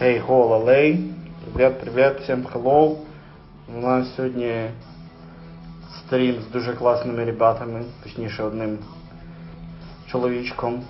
[0.00, 1.12] Hey ho, лалей.
[1.44, 2.98] Привет, привет, всем hello.
[3.68, 4.70] У нас сьогодні
[5.98, 8.78] стрім з дуже класними ребятами, точніше одним
[10.06, 10.82] чоловічком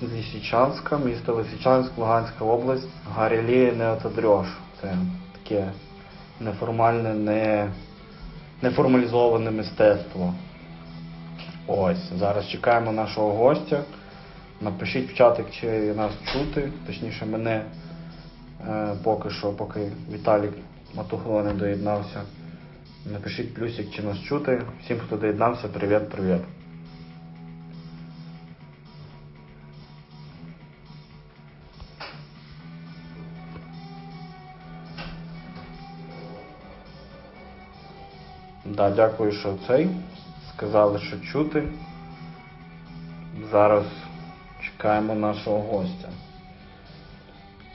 [0.00, 2.88] з Лисичанська, місто Лисичанськ, Луганська область.
[3.14, 4.46] Гарілі не отодреш.
[4.80, 4.96] Це
[5.32, 5.72] таке
[6.40, 7.72] неформальне, не,
[8.62, 10.34] неформалізоване мистецтво.
[11.66, 13.82] Ось, зараз чекаємо нашого гостя.
[14.60, 17.64] Напишіть в чатик, чи нас чути, точніше мене
[19.02, 20.52] поки що, поки Віталік
[20.94, 22.22] Матухло не доєднався.
[23.12, 24.62] Напишіть плюсик, чи нас чути.
[24.84, 26.40] Всім, хто доєднався, привіт, привіт.
[38.64, 39.88] Да, дякую, що цей.
[40.56, 41.68] Сказали, що чути.
[43.50, 43.84] Зараз
[44.62, 46.08] чекаємо нашого гостя.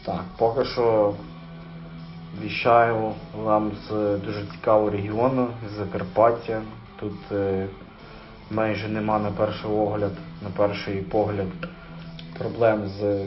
[0.07, 1.13] Так, поки що
[2.41, 6.61] віщаю вам з дуже цікавого регіону, з Закарпаття.
[6.99, 7.67] Тут е,
[8.51, 10.11] майже нема на перший огляд,
[10.43, 11.47] на перший погляд
[12.37, 13.25] проблем з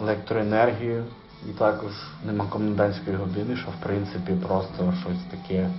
[0.00, 1.04] електроенергією.
[1.50, 1.92] І також
[2.24, 5.70] нема комендантської години, що в принципі просто щось таке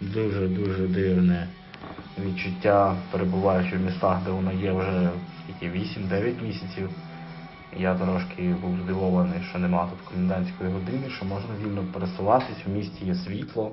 [0.00, 1.48] дуже-дуже дивне
[2.18, 5.10] відчуття, перебуваючи в містах, де воно є вже
[5.44, 6.90] скільки 8-9 місяців.
[7.76, 13.04] Я трошки був здивований, що нема тут комендантської години, що можна вільно пересуватись, в місті
[13.04, 13.72] є світло,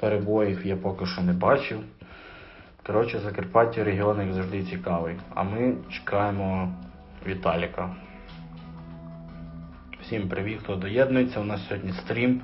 [0.00, 1.80] перебоїв я поки що не бачив.
[2.86, 5.16] Коротше, Закарпаття регіон як завжди цікавий.
[5.34, 6.72] А ми чекаємо
[7.26, 7.90] Віталіка.
[10.02, 11.40] Всім привіт, хто доєднується.
[11.40, 12.40] У нас сьогодні стрім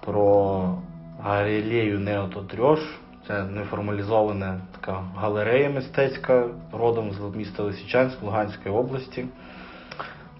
[0.00, 0.78] про
[1.22, 2.80] галерею Неототрьош.
[3.26, 9.26] Це неформалізована така галерея мистецька родом з міста Лисичанськ Луганської області.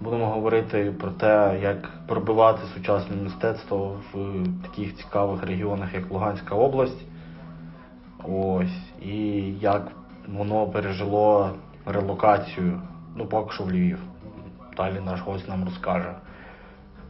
[0.04, 7.06] Будемо говорити про те, як пробивати сучасне мистецтво в таких цікавих регіонах, як Луганська область.
[8.24, 8.92] Ось.
[9.02, 9.16] І
[9.60, 9.88] як
[10.28, 11.50] воно пережило
[11.86, 12.80] релокацію,
[13.16, 13.98] ну поки що в Львів.
[14.76, 16.14] Далі наш гость нам розкаже.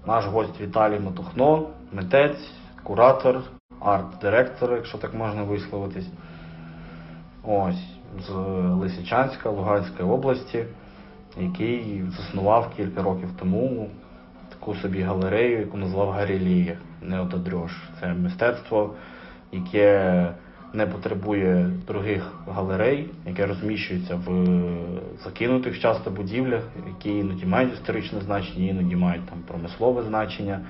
[0.06, 2.50] Наш гость Віталій Матухно, митець,
[2.82, 3.42] куратор,
[3.80, 6.08] арт-директор, якщо так можна висловитись.
[7.44, 7.84] Ось,
[8.26, 8.30] з
[8.80, 10.64] Лисичанська, Луганської області,
[11.40, 13.90] який заснував кілька років тому
[14.48, 17.72] таку собі галерею, яку назвав Гарілія Неотодрьош.
[18.00, 18.94] Це мистецтво,
[19.52, 20.28] яке
[20.72, 24.46] не потребує других галерей, яке розміщується в
[25.24, 30.60] закинутих часто будівлях, які іноді мають історичне значення, іноді мають там промислове значення,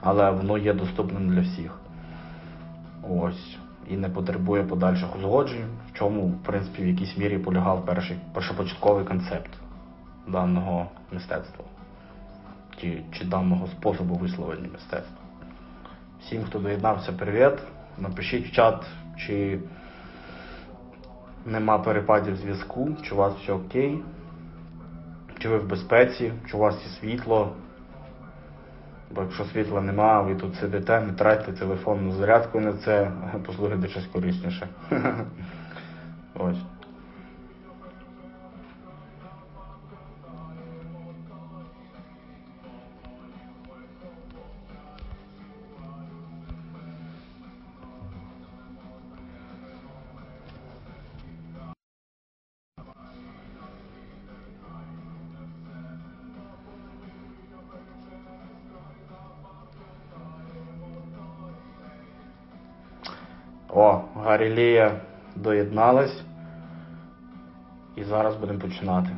[0.00, 1.78] але воно є доступним для всіх.
[3.10, 3.56] Ось.
[3.90, 9.04] І не потребує подальших узгоджень, в чому, в принципі, в якійсь мірі полягав перший першопочатковий
[9.04, 9.50] концепт
[10.26, 11.64] даного мистецтва
[12.82, 15.16] чи, чи даного способу висловлення мистецтва.
[16.20, 17.58] Всім, хто доєднався, привіт.
[17.98, 18.86] Напишіть в чат,
[19.18, 19.58] чи
[21.46, 24.02] нема перепадів зв'язку, чи у вас все окей,
[25.38, 27.52] чи ви в безпеці, чи у вас є світло.
[29.14, 33.12] Бо якщо світла нема, ви тут сидите, не тратьте телефон на зарядку на це,
[33.46, 34.68] послухайте щось корисніше.
[36.34, 36.71] Ось.
[64.42, 65.00] О, Гарілія
[65.36, 66.22] доєдналась.
[67.96, 69.16] І зараз будемо починати.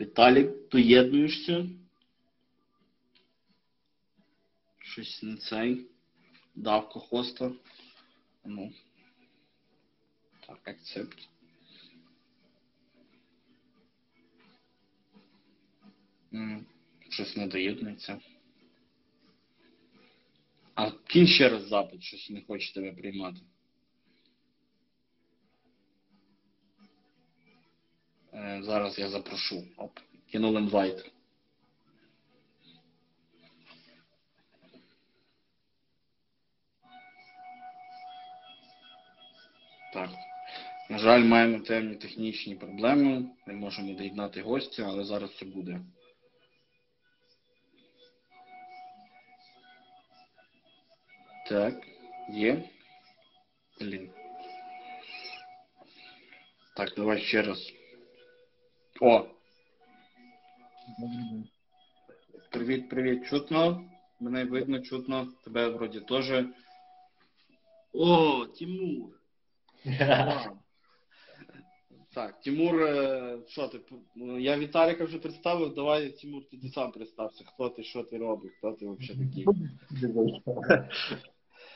[0.00, 1.66] Віталік, доєднуєшся?
[4.96, 5.86] Щось не цей.
[6.54, 7.52] Давка хоста.
[8.44, 8.72] Ну.
[10.46, 11.28] Так, акцепт.
[17.08, 18.20] Щось не доєднується.
[20.74, 23.40] А кінь ще раз запит, щось не хоче тебе приймати.
[28.34, 29.68] Е, зараз я запрошу.
[29.76, 29.98] Оп,
[30.30, 31.15] кинув інвайт.
[39.96, 40.10] Так.
[40.90, 43.30] На жаль, маємо темні технічні проблеми.
[43.46, 45.80] Не можемо доєднати гостя, але зараз це буде.
[51.48, 51.74] Так,
[52.28, 52.70] є.
[53.80, 54.10] Блін.
[56.76, 57.72] Так, давай ще раз.
[59.00, 59.26] О!
[62.50, 63.90] Привіт, привіт, чутно.
[64.20, 65.32] Мене видно, чутно.
[65.44, 66.44] Тебе вроді теж.
[67.92, 69.15] О, Тимур!
[72.14, 73.80] Так, Тимур, е, що ти?
[74.16, 77.44] ну, Я Віталіка вже представив, давай, Тимур, ти сам представся.
[77.46, 79.46] Хто ти, що ти робиш, хто ти взагалі такий?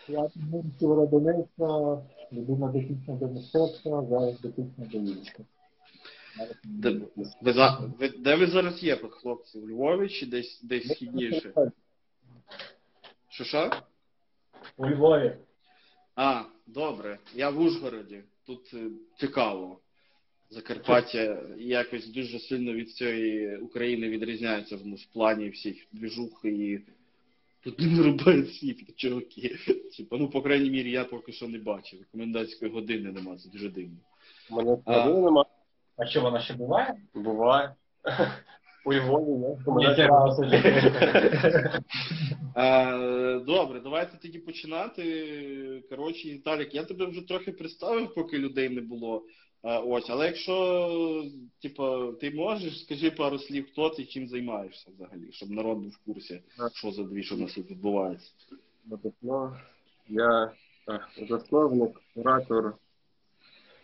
[0.09, 2.03] Я Тимур Сєвєродонецька,
[2.33, 5.43] людина дотична до мистецтва, зараз дотична до війська.
[6.65, 6.91] Де,
[7.41, 7.53] ви,
[7.99, 9.59] ви, де ви зараз є, хлопці?
[9.59, 11.53] У Львові чи десь, десь східніше?
[13.29, 13.71] Що що?
[14.77, 15.37] У Львові.
[16.17, 16.43] А,
[16.75, 17.19] добре.
[17.35, 18.23] Я в Ужгороді.
[18.47, 19.81] Тут е, цікаво.
[20.51, 26.81] Закарпаття якось дуже сильно від цієї України відрізняється в, в плані всіх двіжух і
[27.65, 29.57] тут не вирубають світло, чуваки.
[29.97, 32.01] Типа, ну, по крайній мірі, я поки що не бачив.
[32.13, 33.97] Комендантської години нема, це дуже дивно.
[34.51, 34.77] Мене А.
[34.77, 35.45] складу нема.
[35.97, 36.95] А що вона ще буває?
[37.15, 37.75] Буває.
[38.85, 39.57] У Львові.
[42.57, 45.83] Е, Добре, давайте тоді починати.
[45.91, 49.23] Коротше, Віталік, я тебе вже трохи представив, поки людей не було.
[49.65, 51.25] Е, Ось, але якщо
[51.63, 56.05] типу, ти можеш, скажи пару слів, хто ти, чим займаєшся взагалі, щоб народ був в
[56.07, 56.43] курсі,
[56.75, 58.31] що за дві, що у нас тут відбувається.
[60.09, 60.53] Я
[60.89, 62.75] е, засновник, куратор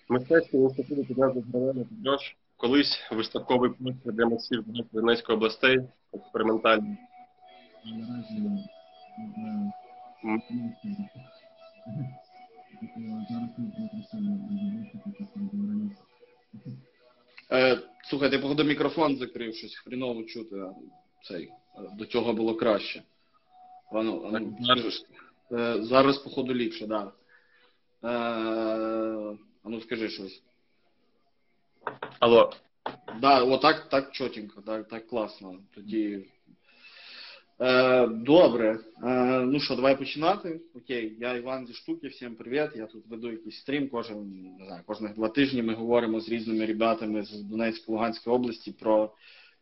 [0.09, 1.41] мистецького інституту підняти
[1.89, 2.37] Підрож.
[2.57, 5.81] Колись виставковий простір для митців Донецької областей,
[6.13, 6.97] експериментальний.
[17.53, 20.57] Е, слухай, ти походу мікрофон закрив, щось хріново чути.
[21.23, 21.53] Цей, е,
[21.99, 23.03] до цього було краще.
[23.93, 24.91] Ану, ану, Так, скажи,
[25.53, 27.17] е, зараз, походу, ліпше, так.
[28.03, 29.37] Да.
[29.65, 30.43] Ану, скажи щось.
[32.21, 32.53] Алло,
[33.21, 35.59] Да, отак так чотенько, так, так класно.
[35.75, 36.25] Тоді.
[37.61, 38.79] Е, добре.
[39.05, 40.61] Е, ну що, давай починати.
[40.75, 42.71] Окей, я Іван зі штуки, всім привіт.
[42.77, 46.67] Я тут веду якийсь стрім кожен, не знаю, кожних два тижні ми говоримо з різними
[46.67, 49.13] ребятами з Донецької Луганської області про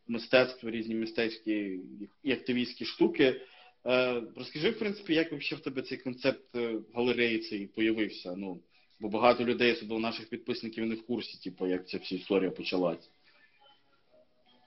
[0.09, 1.81] мистецтво, різні мистецькі
[2.23, 3.41] і активістські штуки.
[3.87, 8.35] Е, розкажи, в принципі, як взагалі в тебе цей концепт е, галереї цей появився?
[8.37, 8.61] Ну,
[9.05, 13.11] бо багато людей, особливо наших підписників, не в курсі, типу, як ця вся історія почалась.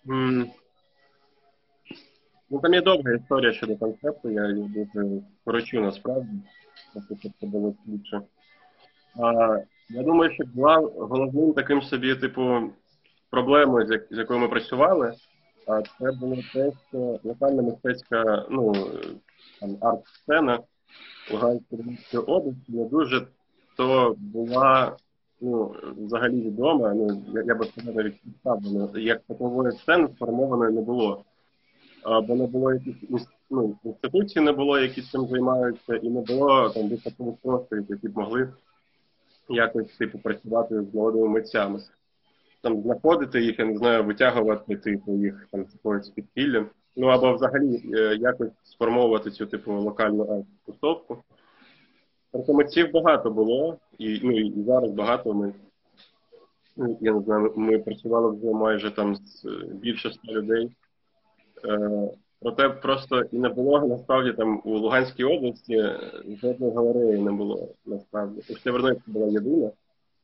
[0.10, 0.52] М,
[2.50, 6.30] Ну, там є довга історія щодо концепту, я її дуже корочу насправді,
[7.20, 7.76] щоб це було.
[9.20, 9.58] А,
[9.90, 12.74] я думаю, що була головним таким собі, типу,
[13.30, 15.14] проблемою, з, як- з якою ми працювали,
[15.68, 18.74] а це було те, що локальна мистецька ну,
[19.82, 20.60] арт-сцена
[21.32, 21.98] Луганської
[22.28, 23.28] області не дуже
[23.78, 24.98] то була
[25.42, 31.24] ну, взагалі відома, ну, я, би сказав навіть представлена, як такової сцени сформованої не було.
[32.28, 36.90] Бо не було якихось ну, інституцій, не було, які цим займаються, і не було там
[36.90, 38.54] високових просторів, які б могли
[39.50, 41.80] якось типу працювати з молодими митцями.
[42.62, 45.66] Там знаходити їх, я не знаю, витягувати типу їх там
[46.02, 46.66] з підпілля.
[46.96, 51.18] Ну або взагалі е, якось сформовувати цю типу локальну арт-тусовку.
[52.34, 55.54] Митців багато було, і, ну, і зараз багато ми.
[56.78, 60.70] ну, Я не знаю, ми, працювали вже майже там з е, більше ста людей.
[61.66, 62.10] Е,
[62.42, 66.00] проте просто і не було насправді там у Луганській області е,
[66.42, 68.42] жодної галереї не було насправді.
[68.50, 69.72] У Сєвєродонецьку була єдина,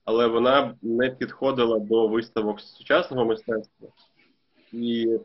[0.06, 3.88] але вона не підходила до виставок сучасного мистецтва.
[4.72, 5.20] І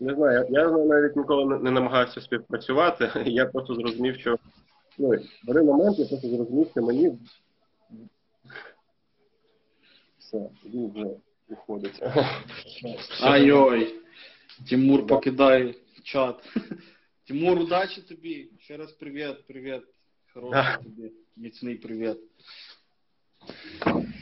[0.00, 3.10] не знаю, я, навіть ніколи не намагався співпрацювати.
[3.26, 4.36] Я просто зрозумів, що
[4.98, 5.08] ну,
[5.44, 7.18] в один момент я просто зрозумів, що мені
[10.18, 11.06] все, він вже
[11.48, 12.02] виходить.
[13.20, 13.94] Ай-ой.
[14.68, 16.48] Тимур покидає чат.
[17.26, 18.50] Тимур, удачі тобі.
[18.58, 19.82] Ще раз привіт, привіт.
[20.34, 20.76] Хороший Да.
[20.76, 21.12] тобі.
[21.36, 22.18] Міцний привіт.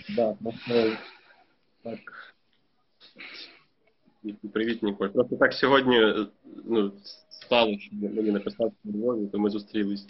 [0.09, 0.37] Да,
[1.83, 2.35] так.
[4.53, 5.09] Привіт, Ніколь.
[5.09, 6.27] Просто так сьогодні
[6.65, 6.93] ну,
[7.51, 10.07] що мені написав у Львові, то ми зустрілись.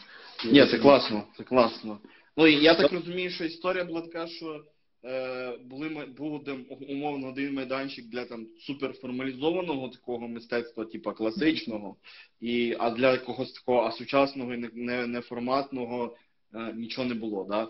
[0.52, 1.98] Ні, це класно, це класно.
[2.36, 4.64] Ну і я так розумію, що історія була така, що
[5.04, 11.96] е, були був один, умовно один майданчик для там суперформалізованого такого мистецтва, типу класичного,
[12.40, 16.16] і, а для якогось такого а сучасного і не, не, неформатного
[16.54, 17.68] е, нічого не було, да?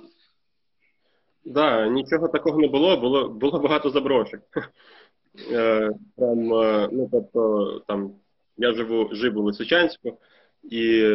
[1.44, 4.40] Да, нічого такого не було, було, було багато заброшок.
[5.52, 8.12] Е, Там, е, ну, тобто, там,
[8.60, 10.18] я живу, жив у Лисичанську,
[10.70, 11.14] і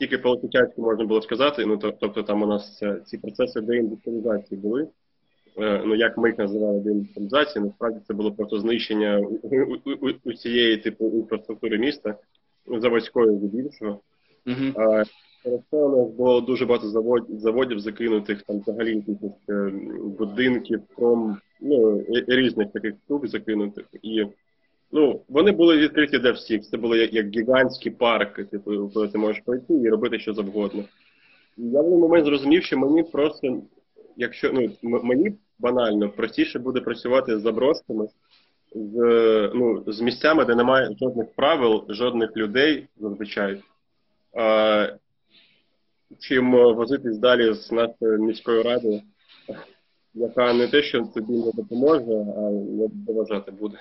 [0.00, 4.60] тільки по Лисичанську можна було сказати, ну, то- тобто там у нас ці процеси деіндустріалізації
[4.60, 4.88] були.
[5.60, 9.24] Е, Ну, як ми їх називали деіндустріалізації, насправді це було просто знищення у,
[9.86, 12.14] у, у, у цієї типу інфраструктури міста,
[12.80, 14.00] заводської здебільшого.
[15.42, 19.72] Через це у нас було дуже багато заводів, заводів закинутих, там взагалі якихось е,
[20.18, 23.84] будинків, пром, ну, різних таких штук закинутих.
[24.02, 24.24] І
[24.92, 26.62] ну, вони були відкриті для всіх.
[26.62, 30.84] Це було як, як гігантські парки, типу, коли ти можеш пройти і робити що завгодно.
[31.58, 33.62] І я в один момент зрозумів, що мені просто,
[34.16, 38.08] якщо ну, м- мені банально простіше буде працювати з заброшками,
[38.74, 38.96] з,
[39.54, 43.62] ну, з місцями, де немає жодних правил, жодних людей зазвичай.
[44.36, 44.96] Е,
[46.20, 49.00] чим возитись далі з нашою міською радою,
[50.14, 53.76] яка не те, що тобі не допоможе, а не доважати буде.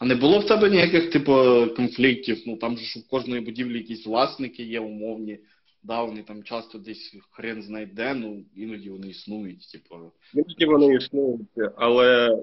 [0.00, 1.32] А не було в тебе ніяких, типу,
[1.76, 2.42] конфліктів?
[2.46, 5.38] Ну там же ж у кожної будівлі якісь власники є умовні.
[5.82, 10.12] Да, вони там часто десь хрен знайде, ну іноді вони існують, типу.
[10.34, 12.38] Іноді вони існують, але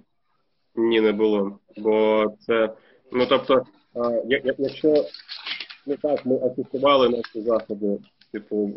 [0.75, 1.59] ні, не було.
[1.77, 2.75] Бо це,
[3.11, 3.65] ну тобто,
[4.27, 5.05] якщо
[5.85, 7.97] ну так, ми афішували наші заходи,
[8.31, 8.73] типу,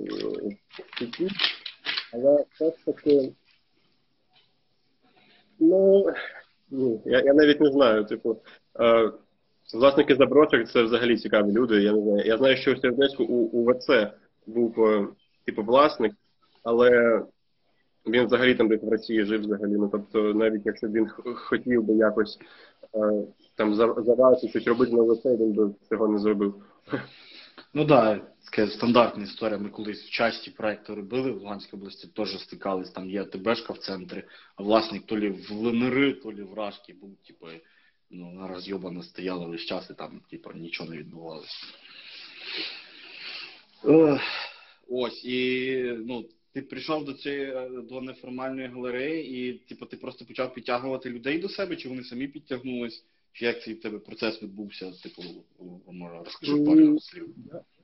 [2.13, 3.33] але все ж таки,
[5.59, 6.07] ну,
[7.05, 8.43] я, я навіть не знаю, типу,
[9.75, 11.83] власники заброшок це взагалі цікаві люди.
[11.83, 12.27] Я не знаю.
[12.27, 13.89] Я знаю, що в Сєвєродонецьку у, у ВЦ
[14.47, 15.09] був е,
[15.47, 16.13] типу власник,
[16.65, 17.23] але
[18.07, 19.73] він взагалі там десь в Росії жив взагалі.
[19.73, 22.39] Ну тобто, навіть якщо він хотів би якось
[22.95, 23.25] е,
[23.57, 26.55] там за- завадити щось робити на ВЦ, він би цього не зробив.
[27.75, 28.21] Ну да,
[28.51, 29.59] така стандартна історія.
[29.59, 32.91] Ми колись в часті проекту робили в Луганській області, теж стикались.
[32.91, 34.25] Там є ТБшка в центрі,
[34.57, 37.47] а власник то лі в ЛНР, то лі в Рашки був, типу,
[38.11, 41.67] ну, вона розйобана стояла весь час і там, типу, нічого не відбувалося.
[44.89, 50.25] Ось, і ну, ти прийшов до цієї е, до неформальної галереї, і типу, ти просто
[50.25, 53.05] почав підтягувати людей до себе, чи вони самі підтягнулись?
[53.33, 54.93] Чи як цей в тебе процес відбувся?
[55.03, 55.23] Типу,
[55.93, 57.29] може, розкажи пару слів.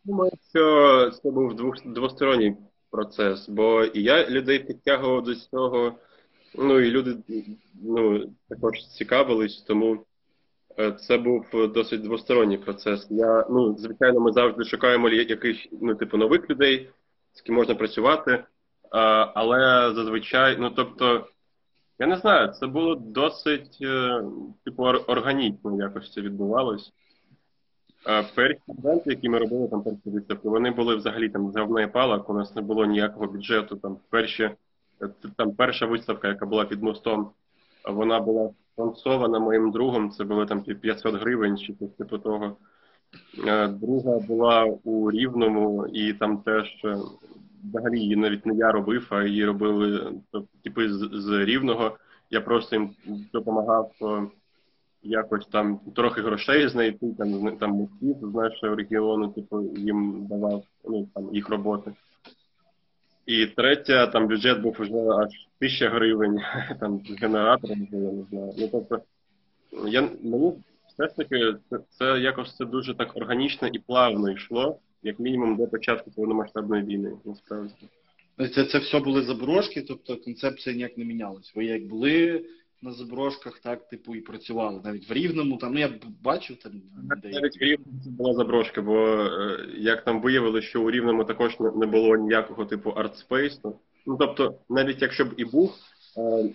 [0.04, 2.56] Думаю, що це був двох, двосторонній
[2.90, 5.98] процес, бо і я людей підтягував до цього,
[6.54, 7.16] ну і люди
[7.82, 10.05] ну, також цікавились, тому
[11.00, 13.06] це був досить двосторонній процес.
[13.10, 16.90] Я, ну, звичайно, ми завжди шукаємо якихось ну, типу, нових людей,
[17.32, 18.44] з ким можна працювати,
[18.90, 19.58] а, але
[19.94, 21.26] зазвичай, ну тобто,
[21.98, 24.22] я не знаю, це було досить е,
[24.64, 26.92] типу, органічно якось це відбувалось.
[28.08, 32.30] Е, Перші івенти, які ми робили, там перші виставки, вони були взагалі там з палок,
[32.30, 33.76] у нас не було ніякого бюджету.
[33.76, 34.42] Там перші,
[35.02, 37.30] е, там перша виставка, яка була під мостом,
[37.88, 42.56] е, вона була спонсована моїм другом, це було там пів- 500 гривень чи типу того.
[43.46, 46.96] Е, Друга була у Рівному, і там теж е,
[47.64, 51.96] взагалі її навіть не я робив, а її робили тобто, типи з, з Рівного.
[52.30, 52.90] Я просто їм
[53.32, 54.26] допомагав е,
[55.02, 61.08] якось там трохи грошей знайти, там, там митців з нашого регіону, типу, їм давав ну,
[61.14, 61.92] там, їх роботи.
[63.26, 66.40] І третя, там бюджет був вже аж тисяча гривень,
[66.80, 68.52] там з генератором, я не знаю.
[68.58, 69.00] Ну, тобто,
[69.88, 70.52] я, мені
[70.88, 75.56] все ж таки це, це якось це дуже так органічно і плавно йшло, як мінімум
[75.56, 77.74] до початку повномасштабної війни, насправді.
[78.54, 81.52] Це, це все були заброшки, тобто концепція ніяк не мінялась.
[81.54, 82.44] Ви як були
[82.82, 84.80] на заброшках, так, типу, і працювали.
[84.84, 85.90] Навіть в Рівному, там, ну я
[86.22, 86.72] бачив там
[87.22, 87.40] деякі.
[87.40, 91.60] Навіть в Рівному це була заброшка, бо е, як там виявили, що у Рівному також
[91.60, 93.78] не- не було ніякого типу артспейсу.
[94.06, 95.74] Ну тобто, навіть якщо б і був,
[96.18, 96.50] е,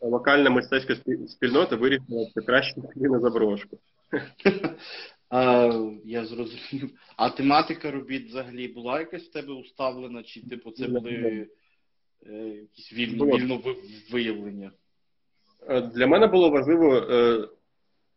[0.00, 3.78] локальна мистецька спі- спільнота вирішила, що краще на заброшку.
[5.30, 5.70] А,
[6.04, 6.90] я зрозумів.
[7.16, 11.46] А тематика робіт взагалі була якась в тебе уставлена, чи типу це були
[12.26, 13.36] е, якісь вільні, Було.
[13.36, 13.60] вільно
[14.12, 14.70] виявлення?
[15.68, 17.00] Е, Для мене було важливо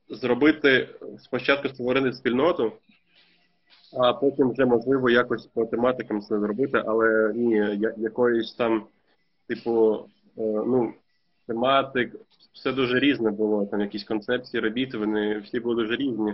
[0.10, 2.72] зробити спочатку створити спільноту,
[3.94, 8.84] а потім вже можливо якось по тематикам це зробити, але ні, якоїсь там,
[9.48, 9.96] типу,
[10.38, 10.94] е, ну,
[11.48, 12.15] тематик,
[12.53, 13.65] все дуже різне було.
[13.65, 16.34] Там якісь концепції робіт, вони всі були дуже різні.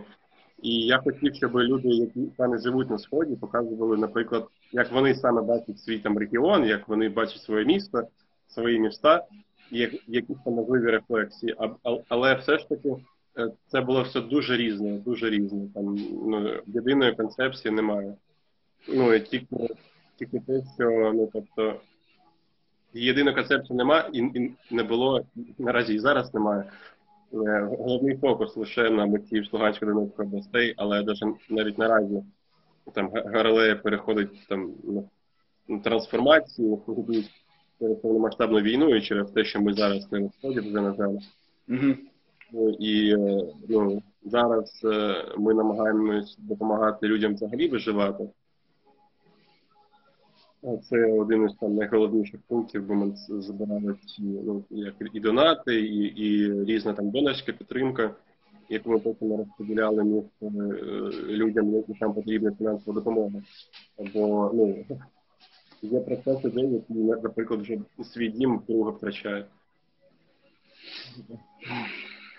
[0.61, 5.41] І я хотів, щоб люди, які саме живуть на сході, показували, наприклад, як вони саме
[5.41, 8.03] бачать свій там регіон, як вони бачать своє місто,
[8.47, 9.25] свої міста,
[9.71, 11.55] як, якісь там можливі рефлексії.
[11.59, 12.95] А, але все ж таки
[13.67, 15.67] це було все дуже різне, дуже різне.
[15.73, 18.13] Там ну, єдиної концепції немає.
[18.87, 19.55] Ну і тільки,
[20.19, 21.75] тільки те, що ну тобто
[22.93, 25.25] єдиної концепції нема і, і не було
[25.57, 26.63] наразі і зараз немає.
[27.33, 31.03] Е, Головний фокус лише на митців Луганської Донецької областей, але
[31.49, 32.23] навіть наразі
[32.93, 35.03] там Га- переходить там на-
[35.67, 36.81] на трансформацію
[37.79, 41.17] через повномасштабну війну і через те, що ми зараз на сході вже на жаль.
[42.51, 48.29] Ну, І е, ну, зараз е, ми намагаємось допомагати людям взагалі виживати.
[50.89, 55.81] Це один із там найголовніших пунктів, бо ми з- збирали ці ну, як і донати,
[55.81, 58.15] і, і різна там донорська підтримка,
[58.69, 60.47] яку ми потім розподіляли між е,
[61.27, 63.41] людям, яким там потрібна фінансова допомога.
[64.13, 64.85] Бо ну,
[65.81, 69.45] є процес людей, які, наприклад, вже свій дім вдруге втрачають.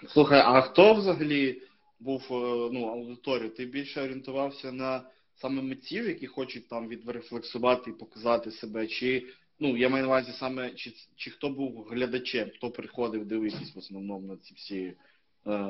[0.09, 1.63] Слухай, а хто взагалі
[2.01, 3.55] був е, ну, аудиторією?
[3.55, 5.03] Ти більше орієнтувався на
[5.35, 8.87] саме митців, які хочуть там відрефлексувати і показати себе?
[8.87, 9.27] Чи
[9.61, 13.79] ну я маю на увазі саме чи, чи хто був глядачем, хто приходив дивитись в
[13.79, 14.95] основному на ці всі е,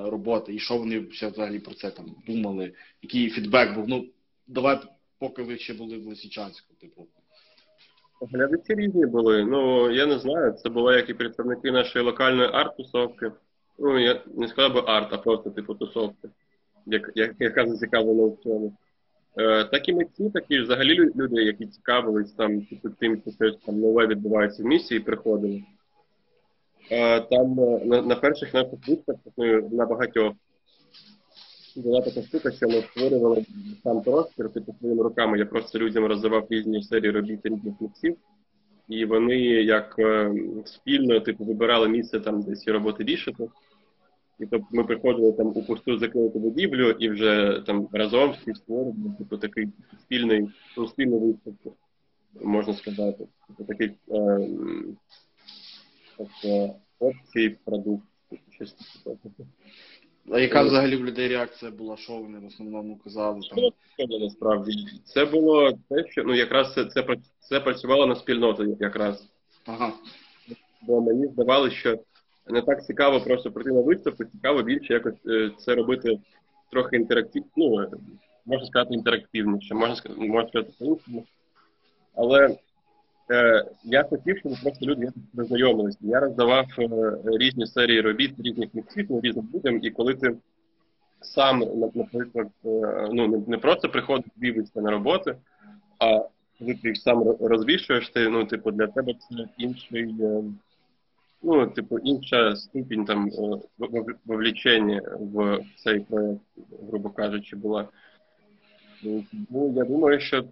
[0.04, 2.72] роботи, і що вони взагалі про це там думали?
[3.02, 3.88] Який фідбек був?
[3.88, 4.06] Ну
[4.46, 4.78] давай,
[5.18, 7.06] поки ви ще були в Лисичанську, типу.
[8.20, 9.44] Глядачі різні були.
[9.44, 10.52] Ну я не знаю.
[10.52, 13.32] Це були як і представники нашої локальної арт-тусовки.
[13.78, 16.28] Ну я не сказав би арт, а просто типу тусовки,
[16.86, 18.76] як, як, яка зацікавлена в цьому.
[19.36, 23.56] Е, так і митці, такі ж взагалі люди, які цікавились там типу, тим, що щось
[23.66, 25.62] там нове відбувається в місті, і приходили.
[26.90, 30.34] Е, там е, на, на перших наших виставках, ну, на багатьох,
[31.76, 33.44] була така штука, що ми створювали
[33.82, 35.38] сам простір типу своїми руками.
[35.38, 38.16] Я просто людям роздавав різні серії робіт різних митців,
[38.88, 40.32] і вони як е,
[40.64, 43.48] спільно типу вибирали місце там, де ці роботи вішати.
[44.40, 49.14] І тобто ми приходили там у пусту закриту будівлю і вже там разом всі створювали
[49.18, 49.68] типу такий
[50.00, 51.76] спільний, ну, спільну виставку,
[52.40, 53.26] можна сказати.
[53.46, 54.48] Типу такий е,
[56.16, 58.06] тобто, общий продукт.
[58.50, 58.72] щось
[59.04, 59.44] таке.
[60.30, 63.58] А яка взагалі в людей реакція була, що вони в основному казали там?
[63.58, 64.72] Що це насправді?
[65.04, 67.06] Це було те, що ну якраз це, це,
[67.40, 69.28] це працювало на спільноту якраз.
[69.66, 69.92] Ага.
[70.82, 71.98] Бо мені здавалося, що
[72.46, 76.18] не так цікаво просто прийти на виставку, цікаво більше якось е, це робити
[76.70, 77.88] трохи інтерактивно, ну, е,
[78.46, 81.24] можна сказати, інтерактивніше, можна сказати, можна сказати по-іншому.
[82.14, 82.56] Але
[83.30, 85.98] е, я хотів, щоб просто люди познайомилися.
[86.00, 88.68] Я роздавав е, різні серії робіт різних
[89.08, 90.36] ну, різним людям, і коли ти
[91.20, 91.58] сам,
[91.94, 95.36] наприклад, е, ну не, просто приходиш дивишся на роботи,
[95.98, 96.20] а
[96.58, 100.42] коли ти їх сам розвішуєш, ти ну, типу, для тебе це інший, е,
[101.44, 103.58] ну, типу, інша ступінь там е,
[104.24, 106.40] вовлічення в цей проект,
[106.88, 107.88] грубо кажучи, була.
[109.50, 110.44] Ну, я думаю, що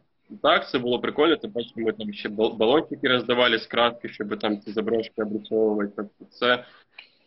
[0.43, 4.61] так, це було прикольно, тим паче ми там ще балончики роздавали з краски, щоб там
[4.61, 5.93] ці заброшки обрисовувати.
[5.97, 6.65] Тобто це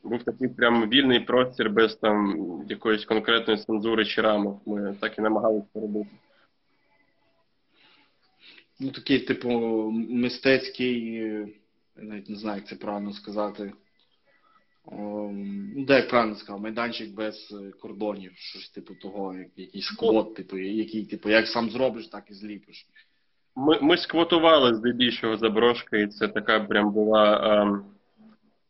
[0.03, 2.35] був такий прям вільний простір без там
[2.69, 4.61] якоїсь конкретної цензури чи рамок.
[4.65, 6.09] Ми так і намагалися робити.
[8.79, 9.49] Ну, такий, типу,
[10.09, 11.47] мистецький, е,
[11.97, 13.73] навіть не знаю, як це правильно сказати.
[14.91, 20.33] Ем, Ну, де як правильно сказав, майданчик без е, кордонів, щось типу того, якийсь код,
[20.33, 22.87] типу, який, типу, як сам зробиш, так і зліпиш.
[23.55, 27.85] Ми, ми сквотували здебільшого заброшки, і це така прям була ем,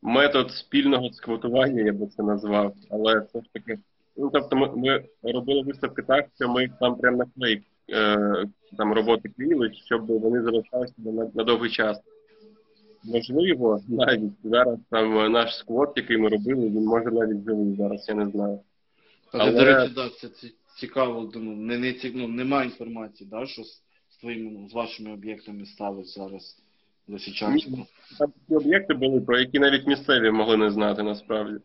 [0.02, 2.74] метод спільного сквотування, я би це назвав.
[2.92, 3.80] Але все ж таки,
[4.18, 4.70] ну тобто, ми,
[5.24, 8.46] ми робили виставки так, що ми там прям наклей, е,
[8.78, 12.02] там роботи клеїли, щоб вони залишалися на, на довгий час.
[13.08, 18.06] Можливо, навіть зараз там е, наш сквот, який ми робили, він може навіть живий зараз,
[18.10, 18.60] я не знаю.
[19.32, 20.28] Але- До речі, да, це
[20.80, 25.14] цікаво, ну, не, не, ці- ну, немає інформації, да, що з, з твоїми, з вашими
[25.14, 26.58] об'єктами сталося зараз
[27.08, 27.72] в Лисичанську.
[28.20, 31.58] Там такі об'єкти були, про які навіть місцеві могли не знати насправді.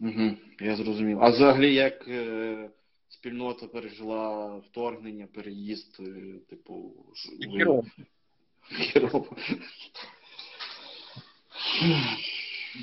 [0.00, 0.30] Угу,
[0.60, 1.18] я зрозумів.
[1.22, 2.70] А взагалі, як е,
[3.08, 6.14] спільнота пережила вторгнення, переїзд, е,
[6.50, 7.48] типу, ж-
[8.70, 9.36] Хірово.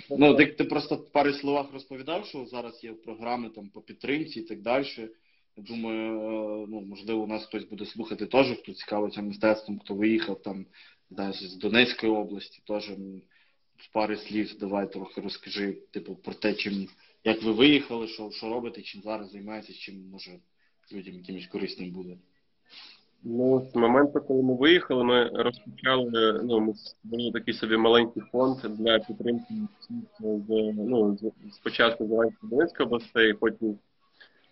[0.09, 4.39] Ну, ти, ти просто в парі словах розповідав, що зараз є програми там по підтримці
[4.39, 5.09] і так далі.
[5.57, 9.95] Я думаю, е, ну, можливо, у нас хтось буде слухати теж, хто цікавиться мистецтвом, хто
[9.95, 10.65] виїхав там
[11.09, 12.89] навіть з Донецької області, теж
[13.77, 16.87] в парі слів давай трохи розкажи, типу, про те, чим
[17.23, 20.39] як ви виїхали, що, що робите, чим зараз займаєтесь, чим може
[20.91, 22.17] людям якимось корисним буде.
[23.23, 28.57] Ну, з моменту, коли ми виїхали, ми розпочали, ну, ми створили такий собі маленький фонд
[28.63, 29.53] для підтримки
[30.19, 33.75] з, ну, з- спочатку з Донецької областей, потім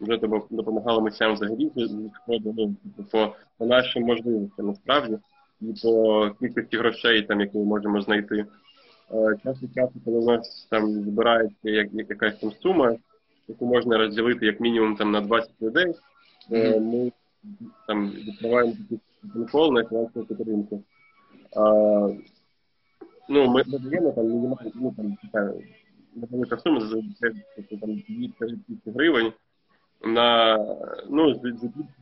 [0.01, 0.17] вже
[0.49, 2.75] допомагали митцям взагалі ну, типу,
[3.11, 5.17] по, по нашим можливостям, насправді.
[5.61, 8.45] і по кількості грошей, там, які ми можемо знайти.
[9.13, 12.95] Е, Час від часу, коли у нас там збирається як, як якась там сума,
[13.47, 15.93] яку можна розділити як мінімум там на 20 людей,
[16.51, 17.11] е, ми
[17.87, 18.73] там відкриваємо
[19.33, 20.83] контрол на фінансову підтримку.
[21.55, 21.61] А,
[23.29, 25.53] ну, ми ми даємо там мінімальну, ну, там, така
[26.15, 27.31] невелика сума, зазвичай
[27.81, 29.33] там 2-3 тисячі гривень
[30.03, 30.57] на,
[31.09, 31.41] ну,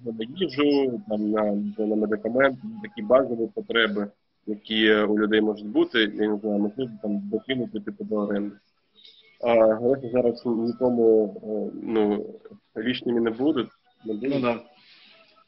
[0.05, 1.43] на їжу, там, на,
[1.77, 4.07] на медикаменти, такі базові потреби,
[4.47, 8.55] які у людей можуть бути, я не знаю, можливо, там докинути типу до оренди.
[9.43, 12.25] А гроші зараз нікому е, ну,
[12.75, 13.69] лишніми не будуть.
[14.05, 14.33] Не будуть.
[14.33, 14.59] Ну да.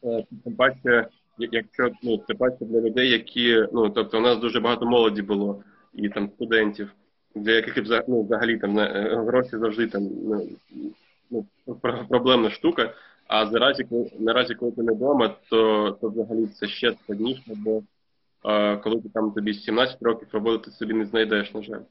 [0.04, 1.08] Е, Тим паче,
[1.38, 5.64] якщо ну, тим паче для людей, які ну тобто у нас дуже багато молоді було
[5.94, 6.92] і там студентів,
[7.36, 10.48] для яких ну, взагалі там на- е, гроші завжди там ну,
[11.32, 11.46] ну,
[12.10, 12.94] проблемна штука.
[13.28, 17.84] А наразі, коли наразі, коли ти не вдома, то, то взагалі це ще складніше, бо
[18.46, 21.82] е, коли ти там тобі 17 років роботи ти собі не знайдеш, на жаль.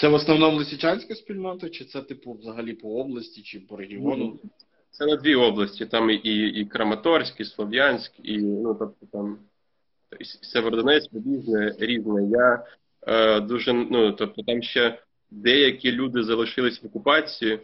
[0.00, 4.38] Це в основному лисичанська спільнота, чи це, типу, взагалі по області, чи по регіону?
[4.92, 6.16] Це на дві області, там і,
[6.48, 9.38] і Краматорськ, і Слов'янськ, і ну тобто там
[10.20, 12.28] і Северодонецьк різне, різне.
[12.30, 12.64] Я
[13.06, 14.98] е, дуже ну тобто там ще
[15.30, 17.60] деякі люди залишились в окупації,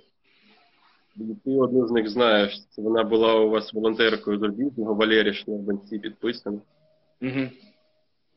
[1.16, 2.52] і ти одну з них знаєш.
[2.76, 6.60] Вона була у вас волонтеркою з Орбізного, Валерішна в банці підписана.
[7.22, 7.48] Угу.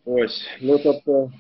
[0.06, 1.32] Ось, ну тобто,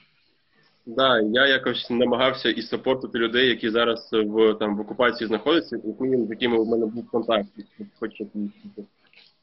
[0.95, 6.25] да, я якось намагався і сапортити людей, які зараз в там в окупації знаходяться, і
[6.25, 7.47] з якими в мене був контакт,
[7.99, 8.21] хоч.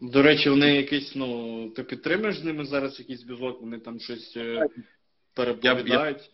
[0.00, 4.36] До речі, вони якісь, ну, ти підтримуєш з ними зараз якийсь зв'язок, вони там щось
[4.36, 4.66] е,
[5.34, 6.30] переповідають.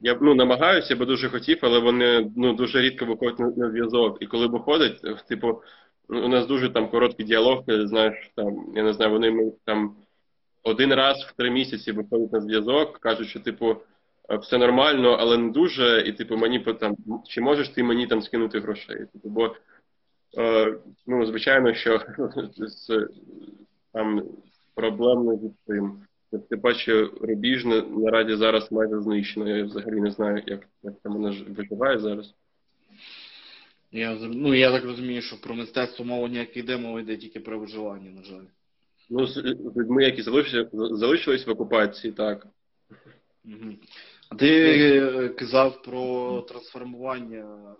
[0.00, 4.18] Я ну намагаюся, бо дуже хотів, але вони ну дуже рідко виходять на, на зв'язок.
[4.20, 5.62] І коли виходять, типу,
[6.08, 9.96] ну, у нас дуже там короткий діалог, е, знаєш, там я не знаю, вони там
[10.62, 13.76] один раз в три місяці виходять на зв'язок, кажуть, що типу е,
[14.28, 16.04] все нормально, але не дуже.
[16.06, 16.96] І типу, мені там
[17.28, 19.06] чи можеш ти мені там скинути грошей?
[19.12, 19.56] Типу, бо
[20.38, 22.00] е, ну звичайно, що
[22.56, 23.08] з
[23.92, 24.22] там
[24.74, 26.00] проблемно зі цим.
[26.50, 29.56] Тим паче рубіжне наразі зараз майже знищено.
[29.56, 32.34] Я взагалі не знаю, як, як там вона виживає зараз.
[33.92, 37.58] Я, ну, я так розумію, що про мистецтво мова ніяк йде, мова йде тільки про
[37.58, 38.44] виживання, на жаль.
[39.10, 40.22] Ну, з з людьми, які
[40.72, 42.46] залишились в окупації, так.
[43.44, 43.74] Угу.
[44.38, 47.76] Ти е, казав про трансформування е,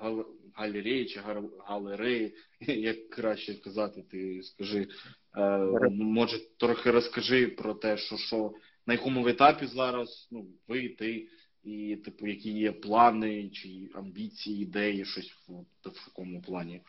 [0.00, 1.20] гал- галереї чи
[1.66, 4.88] галереї, як краще казати, ти скажи.
[5.36, 5.58] Е,
[5.90, 8.52] може, трохи розкажи про те, що, що
[8.86, 11.28] на якому етапі зараз, ну, ви, ти,
[11.64, 15.52] і типу, які є плани, чи амбіції, ідеї, щось в,
[15.88, 16.80] в такому плані.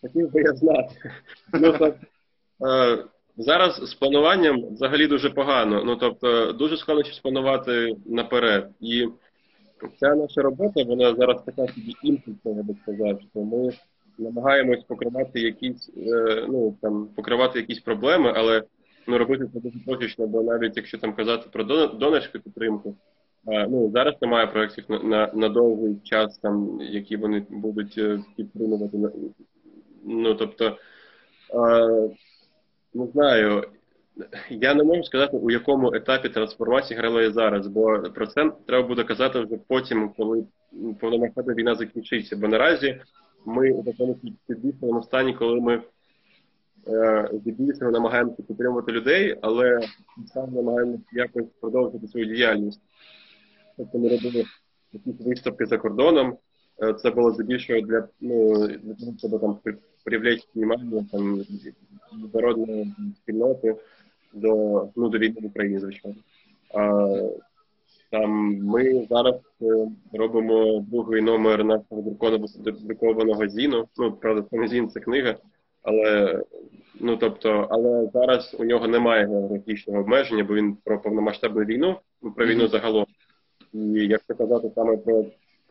[0.00, 1.12] Хотів би я знати.
[1.52, 3.04] Ну,
[3.42, 5.82] зараз з плануванням взагалі дуже погано.
[5.84, 8.68] Ну, тобто, дуже складно щось планувати наперед.
[8.80, 9.08] І
[10.00, 13.72] ця наша робота, вона зараз така собі імпульсна, я би сказав, що ми
[14.18, 18.62] намагаємось покривати якісь, е, ну, там, покривати якісь проблеми, але
[19.06, 22.96] ну, робити це дуже точечно, бо навіть якщо там казати про дон- донорську підтримку,
[23.48, 28.20] е, ну, зараз немає проєктів на, на, на довгий час, там, які вони будуть е,
[28.36, 28.98] підтримувати.
[30.04, 30.76] Ну, тобто,
[32.94, 33.64] не знаю,
[34.50, 39.04] я не можу сказати, у якому етапі трансформації грала зараз, бо про це треба буде
[39.04, 40.44] казати вже потім, коли
[41.00, 42.36] повномасштабна війна закінчиться.
[42.36, 43.00] Бо наразі
[43.44, 45.82] ми у такому підвішеному стані, коли ми
[46.88, 49.80] е, здебільшого намагаємося підтримувати людей, але
[50.34, 52.80] саме намагаємося якось продовжити свою діяльність.
[53.76, 54.44] Тобто ми робили
[54.92, 56.36] якісь виставки за кордоном.
[56.82, 59.58] Е, Це було здебільшого для ну для того, щоб там
[60.04, 61.44] привлечь внимание там
[62.12, 63.76] міжнародної спільноти
[64.32, 66.16] до ну до війни в Україні, звичайно.
[66.74, 67.08] А,
[68.10, 72.02] там ми зараз е, робимо другий номер нашого
[72.80, 73.88] друкованого зіну.
[73.98, 75.36] Ну правда, це не зін, це книга,
[75.82, 76.38] але
[77.00, 82.32] ну тобто, але зараз у нього немає географічного обмеження, бо він про повномасштабну війну, ну,
[82.32, 83.06] про війну загалом.
[83.72, 85.24] І якщо казати саме про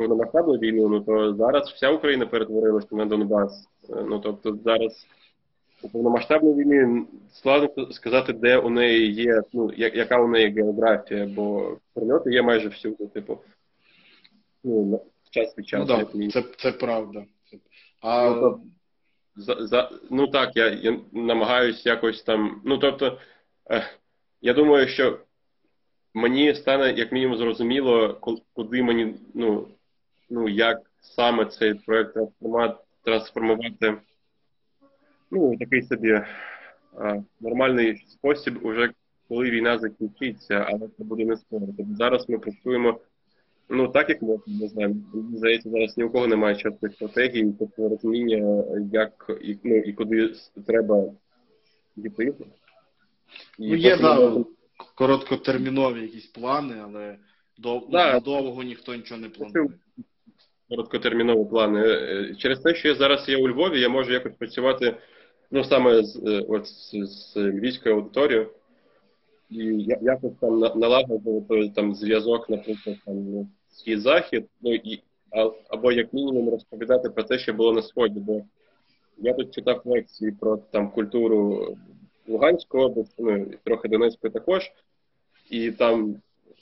[0.10, 3.68] повномасштабну війну, ну то зараз вся Україна перетворилася на Донбас.
[3.90, 5.08] Е, Ну тобто зараз
[5.84, 11.26] у повномасштабній війні складно сказати, де у неї є, ну я- яка у неї географія,
[11.36, 13.38] бо прильоти є майже всюди, типу,
[14.64, 15.86] ну час від часу.
[15.90, 16.32] Ну мінімум.
[16.32, 17.24] це, це правда.
[18.02, 18.60] А, Ну, то-
[19.36, 22.62] За, за, ну так, я, я намагаюсь якось там.
[22.66, 23.18] Ну тобто,
[23.72, 23.84] е,
[24.42, 25.20] я думаю, що
[26.14, 28.18] мені стане як мінімум зрозуміло,
[28.54, 29.68] куди мені, ну,
[30.30, 32.18] ну як саме цей проект
[33.04, 33.98] трансформувати
[35.32, 36.22] ну, такий собі
[37.40, 38.92] нормальний спосіб, уже
[39.30, 41.66] коли війна закінчиться, але це буде не скоро.
[41.78, 43.00] Тобто зараз ми працюємо
[43.70, 44.96] ну так, як можна, не знаю.
[45.14, 49.94] Мені здається, зараз ні у кого немає чіткої стратегії, тобто розуміння, як і, ну, і
[49.94, 50.34] куди
[50.68, 51.04] треба
[51.98, 52.34] йти.
[53.60, 54.46] Ну, є, да, ми-
[54.96, 57.18] короткотермінові якісь плани, але
[57.58, 57.88] дов...
[57.92, 58.14] Да.
[58.14, 59.70] надовго ніхто нічого не планує.
[60.70, 61.82] Короткотермінові плани.
[61.88, 64.96] Е, Через те, що я зараз є у Львові, я можу якось працювати
[65.52, 68.50] ну саме з, е, от, з, з львівською аудиторією.
[69.50, 69.66] І
[70.02, 75.02] якось там на- налагоджувати там зв'язок, наприклад, там схід-захід, ну і
[75.70, 78.20] або як мінімум розповідати про те, що було на сході.
[78.20, 78.42] Бо
[79.18, 81.68] я тут читав лекції про там культуру
[82.28, 84.72] Луганської області, ну і трохи Донецької також.
[85.50, 86.16] І там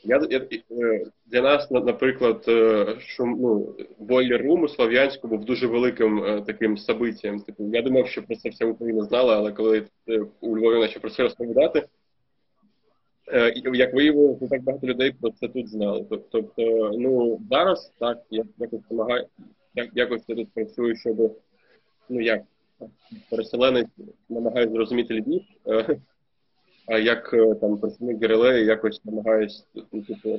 [0.08, 0.39] я, я
[0.72, 6.41] е, для нас, наприклад, е, шум, ну, бойлер рум у Слов'янську був дуже великим е,
[6.41, 7.46] таким событием.
[7.46, 9.84] Типу, я думав, що про це вся Україна знала, але коли
[10.41, 11.84] у Львові почав про це розповідати,
[13.74, 16.06] як виявилося, не так багато людей про це тут знали.
[16.10, 18.82] Тобто, ну зараз так, я якось
[19.76, 21.38] як, якось я тут працюю, щоб
[22.10, 22.41] ну як
[23.30, 23.88] переселенець
[24.30, 25.41] намагаюся зрозуміти Львів.
[26.88, 30.30] А як е, там представник Герелеї якось намагаюсь ну, типу,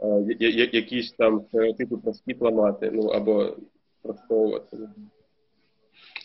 [0.00, 3.56] е, я- я- якісь там стереотипи про схід ламати, ну або
[4.02, 4.76] просовувати.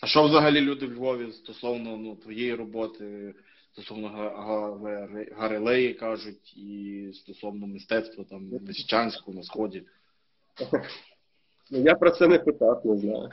[0.01, 3.33] А що взагалі люди в Львові стосовно ну, твоєї роботи,
[3.73, 9.83] стосовно га- га- Гарелеї кажуть, і стосовно мистецтва там Лисичанського на сході?
[11.71, 13.29] Ну я про це не питав, не знаю.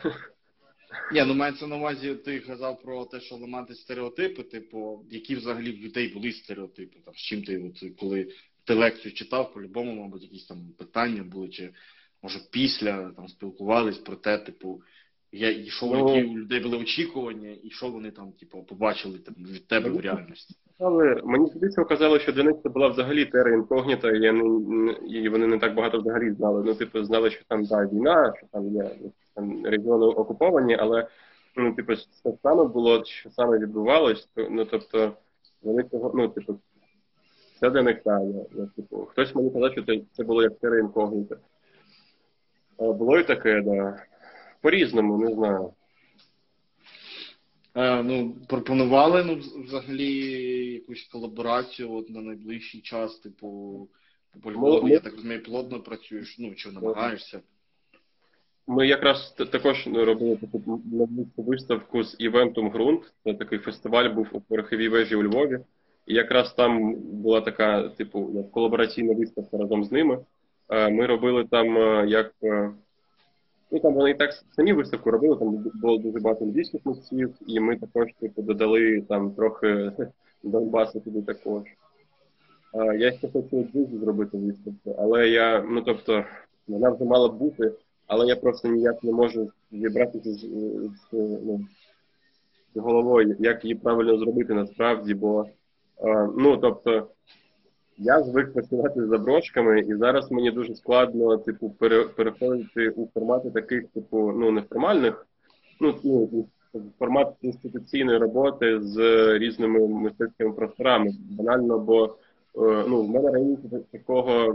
[1.12, 5.72] Ні, ну мається на увазі, ти казав про те, що ламати стереотипи, типу, які взагалі
[5.72, 8.28] в людей були стереотипи, там, з чим ти, от, коли
[8.64, 11.70] ти лекцію читав, по-любому, мабуть, якісь там питання були, чи
[12.22, 14.82] може після там спілкувались про те, типу,
[15.32, 16.14] я, і що Ну.
[16.14, 20.00] які у людей були очікування, і що вони там, типу, побачили там, від тебе в
[20.00, 20.54] реальності.
[20.80, 25.58] Але мені це казали, що для них це була взагалі тера інкогніта, і, вони не
[25.58, 26.62] так багато взагалі знали.
[26.66, 31.08] Ну, типу, знали, що там да, війна, що там є ну, там, регіони окуповані, але
[31.56, 35.12] ну, типу, що саме було, що саме відбувалось, то, ну тобто,
[35.62, 36.58] вони цього, ну, типу,
[37.60, 38.02] це для них.
[38.06, 41.36] Ну, типу, хтось мені казав, що це, це було як тера інкогніта.
[42.78, 44.02] Було і таке, да.
[44.60, 45.72] По-різному, не знаю.
[47.74, 50.12] Е, ну, пропонували ну, взагалі
[50.72, 53.88] якусь колаборацію от, на найближчий час, типу,
[54.42, 57.40] по Львову, ми- я так розумію, плотно працюєш, ну, чи намагаєшся.
[58.68, 63.00] Ми якраз також робили таку невеличку виставку з івентом ґрунт.
[63.24, 65.58] Це такий фестиваль був у пороховій вежі у Львові.
[66.06, 70.18] І якраз там була така, типу, як колабораційна виставка разом з ними.
[70.68, 72.32] Е, Ми робили там е, як.
[72.42, 72.70] е,
[73.70, 77.60] Ну там вони і так самі виставку робили, там було дуже багато львівських митців, і
[77.60, 79.92] ми також типу, додали там трохи
[80.42, 81.62] Донбасу туди також.
[82.98, 86.24] Я ще хочу дуже зробити виставку, але я, ну тобто,
[86.68, 87.72] вона вже мала бути,
[88.08, 91.60] але я просто ніяк не можу зібратися з, з, ну,
[92.74, 95.46] з головою, як її правильно зробити насправді, бо
[96.04, 97.08] е, ну тобто
[97.98, 103.50] я звик працювати з заброшками, і зараз мені дуже складно, типу, пере, переходити у формати
[103.50, 105.26] таких, типу, ну неформальних,
[105.80, 106.46] ну, ну
[106.98, 108.98] формат інституційної роботи з
[109.38, 111.10] різними мистецькими просторами.
[111.30, 112.10] Банально, бо е,
[112.88, 114.54] ну, в мене раніше такого.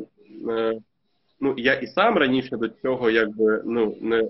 [1.43, 4.29] Е, ну, я і сам раніше до цього якби ну, не,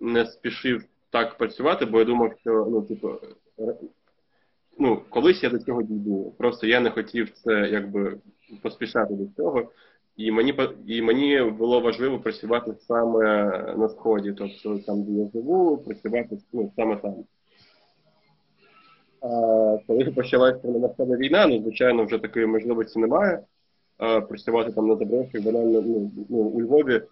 [0.00, 3.10] не спішив так працювати, бо я думав, що ну, типу,
[4.78, 6.34] ну, колись я до цього дійду.
[6.38, 8.18] Просто я не хотів це якби
[8.62, 9.70] поспішати до цього.
[10.16, 10.54] І мені
[10.86, 13.24] і мені було важливо працювати саме
[13.76, 17.14] на сході, тобто там, де я живу, працювати ну, саме там.
[19.20, 19.28] А,
[19.86, 23.42] коли почалася повномасштабна війна, ну звичайно, вже такої можливості немає.
[24.28, 27.02] Працювати там на заброшках, банально ну, ну, у Львові.